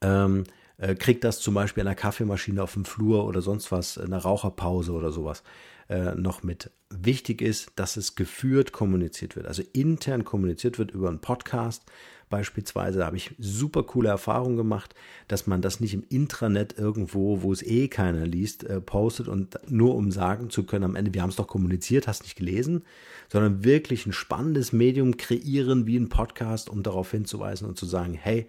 ähm, 0.00 0.44
äh, 0.78 0.94
kriegt 0.94 1.24
das 1.24 1.40
zum 1.40 1.54
Beispiel 1.54 1.82
an 1.82 1.86
der 1.86 1.94
Kaffeemaschine 1.94 2.62
auf 2.62 2.74
dem 2.74 2.84
Flur 2.84 3.26
oder 3.26 3.42
sonst 3.42 3.72
was, 3.72 3.96
in 3.96 4.10
der 4.10 4.20
Raucherpause 4.20 4.92
oder 4.92 5.10
sowas 5.10 5.42
äh, 5.88 6.14
noch 6.14 6.42
mit. 6.42 6.70
Wichtig 6.90 7.42
ist, 7.42 7.72
dass 7.76 7.96
es 7.96 8.14
geführt 8.14 8.72
kommuniziert 8.72 9.36
wird, 9.36 9.46
also 9.46 9.62
intern 9.72 10.24
kommuniziert 10.24 10.78
wird 10.78 10.90
über 10.90 11.08
einen 11.08 11.20
Podcast. 11.20 11.84
Beispielsweise 12.28 12.98
da 12.98 13.06
habe 13.06 13.16
ich 13.16 13.36
super 13.38 13.84
coole 13.84 14.08
Erfahrungen 14.08 14.56
gemacht, 14.56 14.96
dass 15.28 15.46
man 15.46 15.62
das 15.62 15.78
nicht 15.78 15.94
im 15.94 16.02
Intranet 16.08 16.76
irgendwo, 16.76 17.42
wo 17.42 17.52
es 17.52 17.62
eh 17.62 17.86
keiner 17.86 18.26
liest, 18.26 18.64
äh, 18.64 18.80
postet 18.80 19.28
und 19.28 19.58
nur 19.70 19.94
um 19.94 20.10
sagen 20.10 20.50
zu 20.50 20.64
können, 20.64 20.84
am 20.84 20.96
Ende, 20.96 21.14
wir 21.14 21.22
haben 21.22 21.30
es 21.30 21.36
doch 21.36 21.46
kommuniziert, 21.46 22.08
hast 22.08 22.24
nicht 22.24 22.36
gelesen, 22.36 22.82
sondern 23.28 23.62
wirklich 23.62 24.06
ein 24.06 24.12
spannendes 24.12 24.72
Medium 24.72 25.16
kreieren 25.16 25.86
wie 25.86 25.96
ein 25.96 26.08
Podcast, 26.08 26.68
um 26.68 26.82
darauf 26.82 27.12
hinzuweisen 27.12 27.68
und 27.68 27.78
zu 27.78 27.86
sagen, 27.86 28.14
hey, 28.14 28.48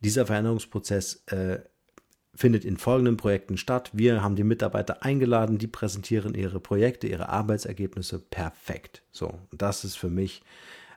dieser 0.00 0.26
Veränderungsprozess 0.26 1.22
äh, 1.26 1.60
findet 2.34 2.64
in 2.64 2.76
folgenden 2.76 3.16
Projekten 3.16 3.56
statt. 3.56 3.90
Wir 3.92 4.22
haben 4.22 4.36
die 4.36 4.44
Mitarbeiter 4.44 5.02
eingeladen, 5.02 5.58
die 5.58 5.66
präsentieren 5.66 6.34
ihre 6.34 6.60
Projekte, 6.60 7.06
ihre 7.06 7.28
Arbeitsergebnisse 7.28 8.18
perfekt. 8.18 9.02
So, 9.10 9.38
das 9.52 9.84
ist 9.84 9.96
für 9.96 10.10
mich 10.10 10.42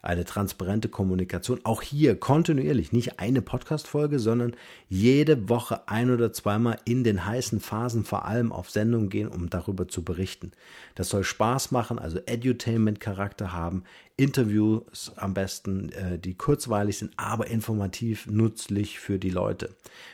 eine 0.03 0.25
transparente 0.25 0.89
Kommunikation. 0.89 1.61
Auch 1.63 1.81
hier 1.81 2.19
kontinuierlich, 2.19 2.91
nicht 2.91 3.19
eine 3.19 3.41
Podcast-Folge, 3.41 4.19
sondern 4.19 4.53
jede 4.89 5.47
Woche 5.47 5.87
ein 5.87 6.11
oder 6.11 6.33
zweimal 6.33 6.77
in 6.83 7.05
den 7.05 7.25
heißen 7.25 7.61
Phasen 7.61 8.03
vor 8.03 8.25
allem 8.25 8.51
auf 8.51 8.69
Sendung 8.69 9.07
gehen, 9.07 9.29
um 9.29 9.49
darüber 9.49 9.87
zu 9.87 10.03
berichten. 10.03 10.51
Das 10.95 11.07
soll 11.07 11.23
Spaß 11.23 11.71
machen, 11.71 11.99
also 11.99 12.19
Edutainment-Charakter 12.25 13.53
haben, 13.53 13.85
Interviews 14.17 15.13
am 15.15 15.33
besten, 15.33 15.89
äh, 15.93 16.19
die 16.19 16.35
kurzweilig 16.35 16.97
sind, 16.97 17.13
aber 17.15 17.47
informativ 17.47 18.27
nützlich 18.27 18.99
für 18.99 19.17
die 19.17 19.29
Leute. 19.29 19.69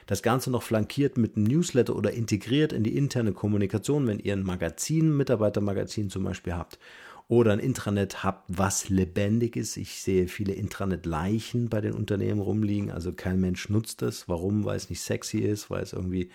Das 0.05 0.21
Ganze 0.21 0.51
noch 0.51 0.61
flankiert 0.63 1.17
mit 1.17 1.35
einem 1.35 1.45
Newsletter 1.45 1.95
oder 1.95 2.11
integriert 2.11 2.73
in 2.73 2.83
die 2.83 2.95
interne 2.95 3.33
Kommunikation, 3.33 4.05
wenn 4.05 4.19
ihr 4.19 4.33
ein 4.33 4.43
Magazin, 4.43 5.17
Mitarbeitermagazin 5.17 6.11
zum 6.11 6.23
Beispiel 6.23 6.53
habt 6.53 6.77
oder 7.29 7.53
ein 7.53 7.59
Intranet 7.59 8.23
habt, 8.23 8.45
was 8.47 8.89
lebendig 8.89 9.55
ist. 9.55 9.77
Ich 9.77 10.01
sehe 10.01 10.27
viele 10.27 10.53
Intranet-Leichen 10.53 11.69
bei 11.69 11.79
den 11.79 11.93
Unternehmen 11.93 12.41
rumliegen. 12.41 12.89
Also 12.89 13.13
kein 13.13 13.39
Mensch 13.39 13.69
nutzt 13.69 14.01
das. 14.01 14.27
Warum? 14.27 14.65
Weil 14.65 14.75
es 14.75 14.89
nicht 14.89 15.01
sexy 15.01 15.37
ist, 15.37 15.69
weil 15.69 15.83
es 15.83 15.93
irgendwie 15.93 16.31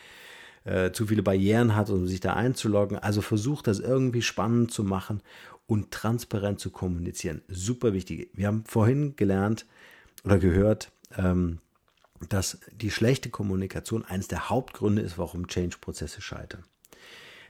äh, 0.63 0.93
zu 0.93 1.09
viele 1.09 1.25
Barrieren 1.25 1.75
hat, 1.75 1.91
um 1.91 2.07
sich 2.07 2.21
da 2.21 2.35
einzuloggen. 2.35 2.97
Also 2.97 3.23
versucht 3.23 3.67
das 3.67 3.81
irgendwie 3.81 4.23
spannend 4.23 4.71
zu 4.71 4.85
machen 4.85 5.21
und 5.67 5.91
transparent 5.91 6.61
zu 6.61 6.71
kommunizieren. 6.71 7.43
Super 7.49 7.93
wichtig. 7.93 8.31
Wir 8.33 8.47
haben 8.47 8.63
vorhin 8.65 9.17
gelernt 9.17 9.67
oder 10.25 10.39
gehört, 10.39 10.93
ähm, 11.19 11.59
dass 12.29 12.61
die 12.71 12.93
schlechte 12.93 13.31
Kommunikation 13.31 14.05
eines 14.05 14.29
der 14.29 14.49
Hauptgründe 14.49 15.03
ist, 15.03 15.19
warum 15.19 15.49
Change-Prozesse 15.49 16.21
scheitern. 16.21 16.63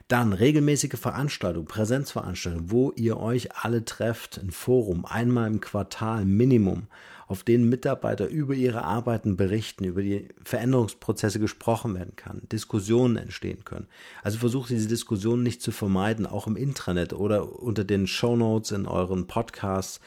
Dann 0.07 0.33
regelmäßige 0.33 0.99
Veranstaltungen, 0.99 1.65
Präsenzveranstaltungen, 1.65 2.69
wo 2.69 2.91
ihr 2.91 3.17
euch 3.17 3.55
alle 3.55 3.85
trefft, 3.85 4.37
ein 4.37 4.51
Forum, 4.51 5.03
einmal 5.03 5.47
im 5.49 5.61
Quartal 5.61 6.25
Minimum, 6.25 6.87
auf 7.27 7.43
denen 7.43 7.69
Mitarbeiter 7.69 8.27
über 8.27 8.53
ihre 8.53 8.83
Arbeiten 8.83 9.35
berichten, 9.35 9.83
über 9.83 10.03
die 10.03 10.27
Veränderungsprozesse 10.43 11.39
gesprochen 11.39 11.95
werden 11.95 12.15
kann, 12.15 12.43
Diskussionen 12.51 13.17
entstehen 13.17 13.65
können. 13.65 13.87
Also 14.21 14.37
versucht 14.37 14.69
diese 14.69 14.87
Diskussionen 14.87 15.41
nicht 15.41 15.63
zu 15.63 15.71
vermeiden, 15.71 16.27
auch 16.27 16.45
im 16.45 16.55
Intranet 16.55 17.13
oder 17.13 17.59
unter 17.59 17.83
den 17.83 18.05
Shownotes 18.05 18.71
in 18.71 18.85
euren 18.85 19.25
Podcasts. 19.25 19.99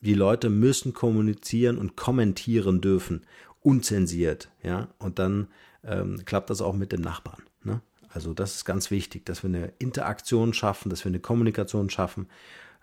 Die 0.00 0.14
Leute 0.14 0.48
müssen 0.48 0.94
kommunizieren 0.94 1.76
und 1.76 1.96
kommentieren 1.96 2.80
dürfen, 2.80 3.26
unzensiert, 3.62 4.48
ja, 4.62 4.88
und 4.98 5.18
dann 5.18 5.48
ähm, 5.82 6.24
klappt 6.24 6.50
das 6.50 6.62
auch 6.62 6.74
mit 6.74 6.92
dem 6.92 7.00
Nachbarn. 7.00 7.42
Ne? 7.64 7.80
Also 8.12 8.34
das 8.34 8.56
ist 8.56 8.64
ganz 8.64 8.90
wichtig, 8.90 9.24
dass 9.24 9.42
wir 9.42 9.48
eine 9.48 9.72
Interaktion 9.78 10.52
schaffen, 10.52 10.90
dass 10.90 11.04
wir 11.04 11.10
eine 11.10 11.20
Kommunikation 11.20 11.90
schaffen, 11.90 12.28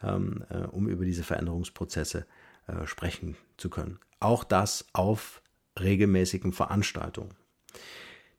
ähm, 0.01 0.43
äh, 0.49 0.65
um 0.67 0.87
über 0.87 1.05
diese 1.05 1.23
Veränderungsprozesse 1.23 2.25
äh, 2.67 2.85
sprechen 2.87 3.35
zu 3.57 3.69
können. 3.69 3.99
Auch 4.19 4.43
das 4.43 4.85
auf 4.93 5.41
regelmäßigen 5.79 6.53
Veranstaltungen. 6.53 7.35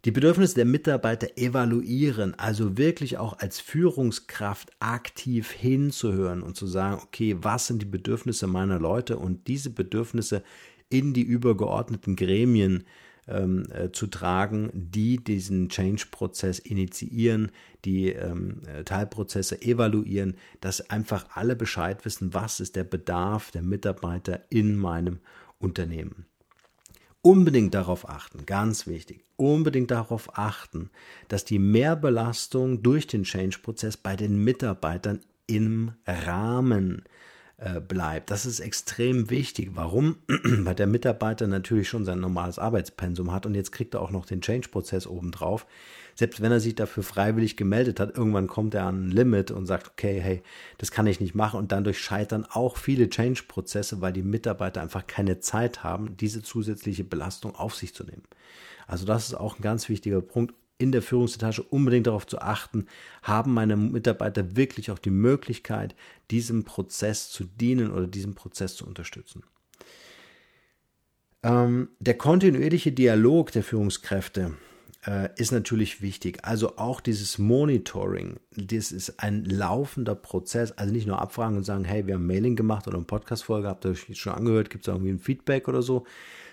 Die 0.04 0.12
Bedürfnisse 0.12 0.54
der 0.54 0.64
Mitarbeiter 0.64 1.36
evaluieren, 1.36 2.38
also 2.38 2.78
wirklich 2.78 3.18
auch 3.18 3.38
als 3.40 3.58
Führungskraft 3.58 4.70
aktiv 4.78 5.50
hinzuhören 5.50 6.42
und 6.42 6.56
zu 6.56 6.68
sagen, 6.68 7.00
okay, 7.02 7.36
was 7.40 7.66
sind 7.66 7.82
die 7.82 7.86
Bedürfnisse 7.86 8.46
meiner 8.46 8.78
Leute 8.78 9.18
und 9.18 9.48
diese 9.48 9.70
Bedürfnisse 9.70 10.44
in 10.88 11.14
die 11.14 11.22
übergeordneten 11.22 12.14
Gremien 12.14 12.84
ähm, 13.28 13.66
äh, 13.70 13.90
zu 13.92 14.06
tragen, 14.06 14.70
die 14.72 15.22
diesen 15.22 15.68
Change-Prozess 15.68 16.58
initiieren, 16.58 17.50
die 17.84 18.10
ähm, 18.10 18.62
äh, 18.66 18.84
Teilprozesse 18.84 19.62
evaluieren, 19.62 20.36
dass 20.60 20.90
einfach 20.90 21.26
alle 21.34 21.56
Bescheid 21.56 22.04
wissen, 22.04 22.34
was 22.34 22.60
ist 22.60 22.76
der 22.76 22.84
Bedarf 22.84 23.50
der 23.50 23.62
Mitarbeiter 23.62 24.40
in 24.50 24.76
meinem 24.76 25.20
Unternehmen. 25.58 26.26
Unbedingt 27.20 27.74
darauf 27.74 28.08
achten, 28.08 28.46
ganz 28.46 28.86
wichtig, 28.86 29.24
unbedingt 29.36 29.90
darauf 29.90 30.38
achten, 30.38 30.90
dass 31.28 31.44
die 31.44 31.58
Mehrbelastung 31.58 32.82
durch 32.82 33.06
den 33.06 33.24
Change-Prozess 33.24 33.96
bei 33.96 34.16
den 34.16 34.42
Mitarbeitern 34.44 35.20
im 35.46 35.92
Rahmen 36.06 37.00
äh, 37.00 37.08
bleibt. 37.86 38.30
Das 38.30 38.46
ist 38.46 38.60
extrem 38.60 39.30
wichtig. 39.30 39.70
Warum? 39.74 40.18
Weil 40.28 40.76
der 40.76 40.86
Mitarbeiter 40.86 41.48
natürlich 41.48 41.88
schon 41.88 42.04
sein 42.04 42.20
normales 42.20 42.58
Arbeitspensum 42.58 43.32
hat 43.32 43.46
und 43.46 43.54
jetzt 43.54 43.72
kriegt 43.72 43.94
er 43.94 44.02
auch 44.02 44.12
noch 44.12 44.26
den 44.26 44.40
Change-Prozess 44.40 45.08
obendrauf. 45.08 45.66
Selbst 46.14 46.40
wenn 46.40 46.52
er 46.52 46.60
sich 46.60 46.74
dafür 46.74 47.02
freiwillig 47.02 47.56
gemeldet 47.56 48.00
hat, 48.00 48.16
irgendwann 48.16 48.46
kommt 48.46 48.74
er 48.74 48.84
an 48.84 49.06
ein 49.06 49.10
Limit 49.10 49.50
und 49.50 49.66
sagt, 49.66 49.88
okay, 49.88 50.20
hey, 50.20 50.42
das 50.76 50.90
kann 50.90 51.06
ich 51.06 51.20
nicht 51.20 51.34
machen 51.34 51.58
und 51.58 51.72
dadurch 51.72 52.00
scheitern 52.00 52.44
auch 52.44 52.76
viele 52.76 53.08
Change-Prozesse, 53.08 54.00
weil 54.00 54.12
die 54.12 54.22
Mitarbeiter 54.22 54.80
einfach 54.80 55.06
keine 55.06 55.40
Zeit 55.40 55.82
haben, 55.82 56.16
diese 56.16 56.42
zusätzliche 56.42 57.04
Belastung 57.04 57.54
auf 57.54 57.74
sich 57.74 57.94
zu 57.94 58.04
nehmen. 58.04 58.22
Also 58.86 59.04
das 59.04 59.26
ist 59.28 59.34
auch 59.34 59.58
ein 59.58 59.62
ganz 59.62 59.88
wichtiger 59.88 60.20
Punkt. 60.20 60.54
In 60.78 60.92
der 60.92 61.02
Führungsetage 61.02 61.62
unbedingt 61.62 62.06
darauf 62.06 62.26
zu 62.26 62.40
achten, 62.40 62.86
haben 63.22 63.52
meine 63.52 63.76
Mitarbeiter 63.76 64.56
wirklich 64.56 64.90
auch 64.90 64.98
die 64.98 65.10
Möglichkeit, 65.10 65.94
diesem 66.30 66.64
Prozess 66.64 67.30
zu 67.30 67.44
dienen 67.44 67.90
oder 67.90 68.06
diesem 68.06 68.34
Prozess 68.34 68.76
zu 68.76 68.86
unterstützen. 68.86 69.42
Ähm, 71.42 71.90
der 71.98 72.16
kontinuierliche 72.16 72.92
Dialog 72.92 73.52
der 73.52 73.62
Führungskräfte 73.62 74.54
äh, 75.06 75.28
ist 75.36 75.52
natürlich 75.52 76.02
wichtig. 76.02 76.44
Also 76.44 76.76
auch 76.76 77.00
dieses 77.00 77.38
Monitoring, 77.38 78.40
das 78.56 78.92
ist 78.92 79.20
ein 79.20 79.44
laufender 79.44 80.14
Prozess. 80.14 80.72
Also 80.72 80.92
nicht 80.92 81.06
nur 81.06 81.20
abfragen 81.20 81.56
und 81.56 81.64
sagen, 81.64 81.84
hey, 81.84 82.06
wir 82.06 82.14
haben 82.14 82.26
Mailing 82.26 82.56
gemacht 82.56 82.86
oder 82.86 82.96
eine 82.96 83.06
Podcast-Folge, 83.06 83.68
habt 83.68 83.84
ihr 83.84 83.92
euch 83.92 84.18
schon 84.18 84.34
angehört, 84.34 84.70
gibt 84.70 84.86
es 84.86 84.92
irgendwie 84.92 85.10
ein 85.10 85.20
Feedback 85.20 85.68
oder 85.68 85.82
so, 85.82 86.06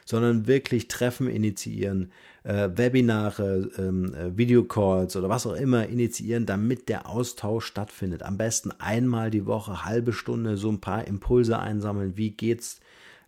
sondern 0.05 0.47
wirklich 0.47 0.87
Treffen 0.87 1.27
initiieren, 1.27 2.11
äh, 2.43 2.69
Webinare, 2.73 3.69
ähm, 3.77 4.13
äh, 4.13 4.37
Videocalls 4.37 5.15
oder 5.15 5.29
was 5.29 5.45
auch 5.45 5.55
immer 5.55 5.87
initiieren, 5.87 6.45
damit 6.45 6.87
der 6.87 7.09
Austausch 7.09 7.65
stattfindet. 7.65 8.23
Am 8.23 8.37
besten 8.37 8.71
einmal 8.79 9.31
die 9.31 9.45
Woche, 9.45 9.83
halbe 9.83 10.13
Stunde, 10.13 10.55
so 10.55 10.69
ein 10.69 10.79
paar 10.79 11.05
Impulse 11.07 11.59
einsammeln. 11.59 12.15
Wie 12.15 12.31
geht's 12.31 12.79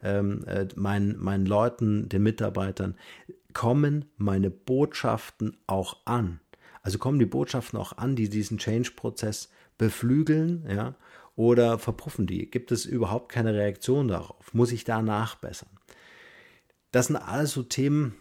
ähm, 0.03 0.45
äh, 0.45 0.67
meinen, 0.75 1.17
meinen 1.21 1.45
Leuten, 1.45 2.07
den 2.07 2.23
Mitarbeitern? 2.23 2.95
kommen 3.57 4.05
meine 4.17 4.51
Botschaften 4.51 5.57
auch 5.65 5.97
an? 6.05 6.39
Also 6.83 6.99
kommen 6.99 7.17
die 7.17 7.25
Botschaften 7.25 7.79
auch 7.79 7.97
an, 7.97 8.15
die 8.15 8.29
diesen 8.29 8.59
Change-Prozess 8.59 9.49
beflügeln, 9.79 10.63
ja, 10.69 10.93
oder 11.35 11.79
verpuffen 11.79 12.27
die? 12.27 12.51
Gibt 12.51 12.71
es 12.71 12.85
überhaupt 12.85 13.29
keine 13.31 13.55
Reaktion 13.55 14.09
darauf? 14.09 14.53
Muss 14.53 14.71
ich 14.71 14.83
da 14.83 15.01
nachbessern? 15.01 15.69
Das 16.97 17.05
sind 17.05 17.17
alles 17.17 17.51
so 17.51 17.61
Themen, 17.61 18.15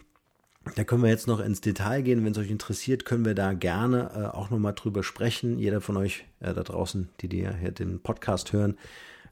da 0.75 0.83
können 0.83 1.01
wir 1.01 1.09
jetzt 1.09 1.25
noch 1.25 1.39
ins 1.39 1.61
Detail 1.61 2.03
gehen. 2.03 2.23
Wenn 2.23 2.33
es 2.33 2.37
euch 2.37 2.51
interessiert, 2.51 3.05
können 3.05 3.25
wir 3.25 3.33
da 3.33 3.53
gerne 3.53 4.11
äh, 4.15 4.37
auch 4.37 4.51
nochmal 4.51 4.75
drüber 4.75 5.01
sprechen. 5.01 5.57
Jeder 5.57 5.81
von 5.81 5.97
euch 5.97 6.25
äh, 6.41 6.53
da 6.53 6.61
draußen, 6.61 7.09
die, 7.19 7.27
die 7.27 7.49
hier 7.59 7.71
den 7.71 7.99
Podcast 7.99 8.53
hören, 8.53 8.77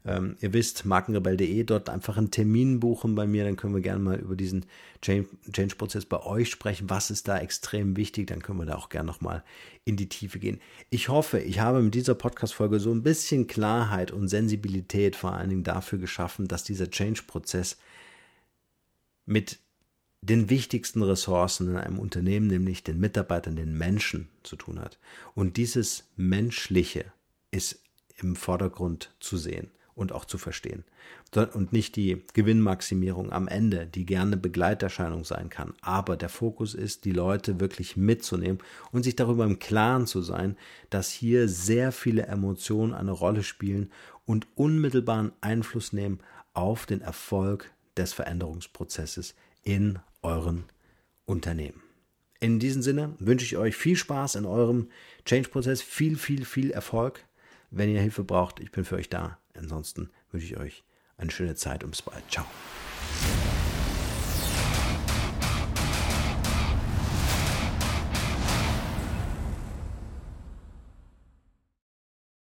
ähm, 0.03 0.35
ihr 0.41 0.51
wisst, 0.53 0.85
markenrebell.de, 0.85 1.63
dort 1.63 1.91
einfach 1.91 2.17
einen 2.17 2.31
Termin 2.31 2.79
buchen 2.79 3.13
bei 3.13 3.27
mir, 3.27 3.43
dann 3.43 3.55
können 3.55 3.75
wir 3.75 3.83
gerne 3.83 4.01
mal 4.01 4.17
über 4.17 4.35
diesen 4.35 4.65
Change-Prozess 5.03 6.05
bei 6.05 6.23
euch 6.23 6.49
sprechen. 6.49 6.89
Was 6.89 7.11
ist 7.11 7.27
da 7.27 7.37
extrem 7.37 7.97
wichtig? 7.97 8.25
Dann 8.25 8.41
können 8.41 8.57
wir 8.57 8.65
da 8.65 8.77
auch 8.77 8.89
gerne 8.89 9.05
nochmal 9.05 9.43
in 9.83 9.95
die 9.95 10.09
Tiefe 10.09 10.39
gehen. 10.39 10.59
Ich 10.89 11.09
hoffe, 11.09 11.37
ich 11.37 11.59
habe 11.59 11.83
mit 11.83 11.93
dieser 11.93 12.15
Podcast-Folge 12.15 12.79
so 12.79 12.91
ein 12.91 13.03
bisschen 13.03 13.45
Klarheit 13.45 14.09
und 14.09 14.27
Sensibilität 14.27 15.15
vor 15.15 15.33
allen 15.33 15.49
Dingen 15.51 15.63
dafür 15.63 15.99
geschaffen, 15.99 16.47
dass 16.47 16.63
dieser 16.63 16.89
Change-Prozess 16.89 17.77
mit 19.25 19.59
den 20.21 20.49
wichtigsten 20.49 21.03
Ressourcen 21.03 21.69
in 21.69 21.77
einem 21.77 21.99
Unternehmen, 21.99 22.47
nämlich 22.47 22.83
den 22.83 22.99
Mitarbeitern, 22.99 23.55
den 23.55 23.77
Menschen 23.77 24.29
zu 24.43 24.55
tun 24.55 24.79
hat. 24.79 24.97
Und 25.35 25.57
dieses 25.57 26.09
Menschliche 26.15 27.05
ist 27.51 27.81
im 28.17 28.35
Vordergrund 28.35 29.13
zu 29.19 29.37
sehen 29.37 29.69
und 29.93 30.11
auch 30.11 30.25
zu 30.25 30.37
verstehen. 30.37 30.83
Und 31.53 31.73
nicht 31.73 31.95
die 31.95 32.23
Gewinnmaximierung 32.33 33.31
am 33.31 33.47
Ende, 33.47 33.87
die 33.87 34.05
gerne 34.05 34.37
Begleiterscheinung 34.37 35.25
sein 35.25 35.49
kann. 35.49 35.73
Aber 35.81 36.15
der 36.15 36.29
Fokus 36.29 36.73
ist, 36.73 37.05
die 37.05 37.11
Leute 37.11 37.59
wirklich 37.59 37.97
mitzunehmen 37.97 38.59
und 38.91 39.03
sich 39.03 39.15
darüber 39.15 39.43
im 39.43 39.59
Klaren 39.59 40.07
zu 40.07 40.21
sein, 40.21 40.57
dass 40.89 41.11
hier 41.11 41.49
sehr 41.49 41.91
viele 41.91 42.27
Emotionen 42.27 42.93
eine 42.93 43.11
Rolle 43.11 43.43
spielen 43.43 43.91
und 44.25 44.47
unmittelbaren 44.55 45.33
Einfluss 45.41 45.93
nehmen 45.93 46.19
auf 46.53 46.85
den 46.85 47.01
Erfolg 47.01 47.71
des 47.97 48.13
Veränderungsprozesses 48.13 49.35
in 49.63 49.99
euren 50.21 50.65
Unternehmen. 51.25 51.81
In 52.39 52.59
diesem 52.59 52.81
Sinne 52.81 53.15
wünsche 53.19 53.45
ich 53.45 53.57
euch 53.57 53.75
viel 53.75 53.95
Spaß 53.95 54.35
in 54.35 54.45
eurem 54.45 54.89
Change-Prozess, 55.25 55.81
viel, 55.81 56.17
viel, 56.17 56.45
viel 56.45 56.71
Erfolg. 56.71 57.25
Wenn 57.71 57.89
ihr 57.89 58.01
Hilfe 58.01 58.23
braucht, 58.23 58.59
ich 58.59 58.71
bin 58.71 58.85
für 58.85 58.95
euch 58.95 59.09
da. 59.09 59.39
Ansonsten 59.55 60.09
wünsche 60.31 60.45
ich 60.45 60.57
euch 60.57 60.83
eine 61.17 61.31
schöne 61.31 61.55
Zeit 61.55 61.83
und 61.83 61.91
bis 61.91 62.01
bald. 62.01 62.23
Ciao. 62.29 62.45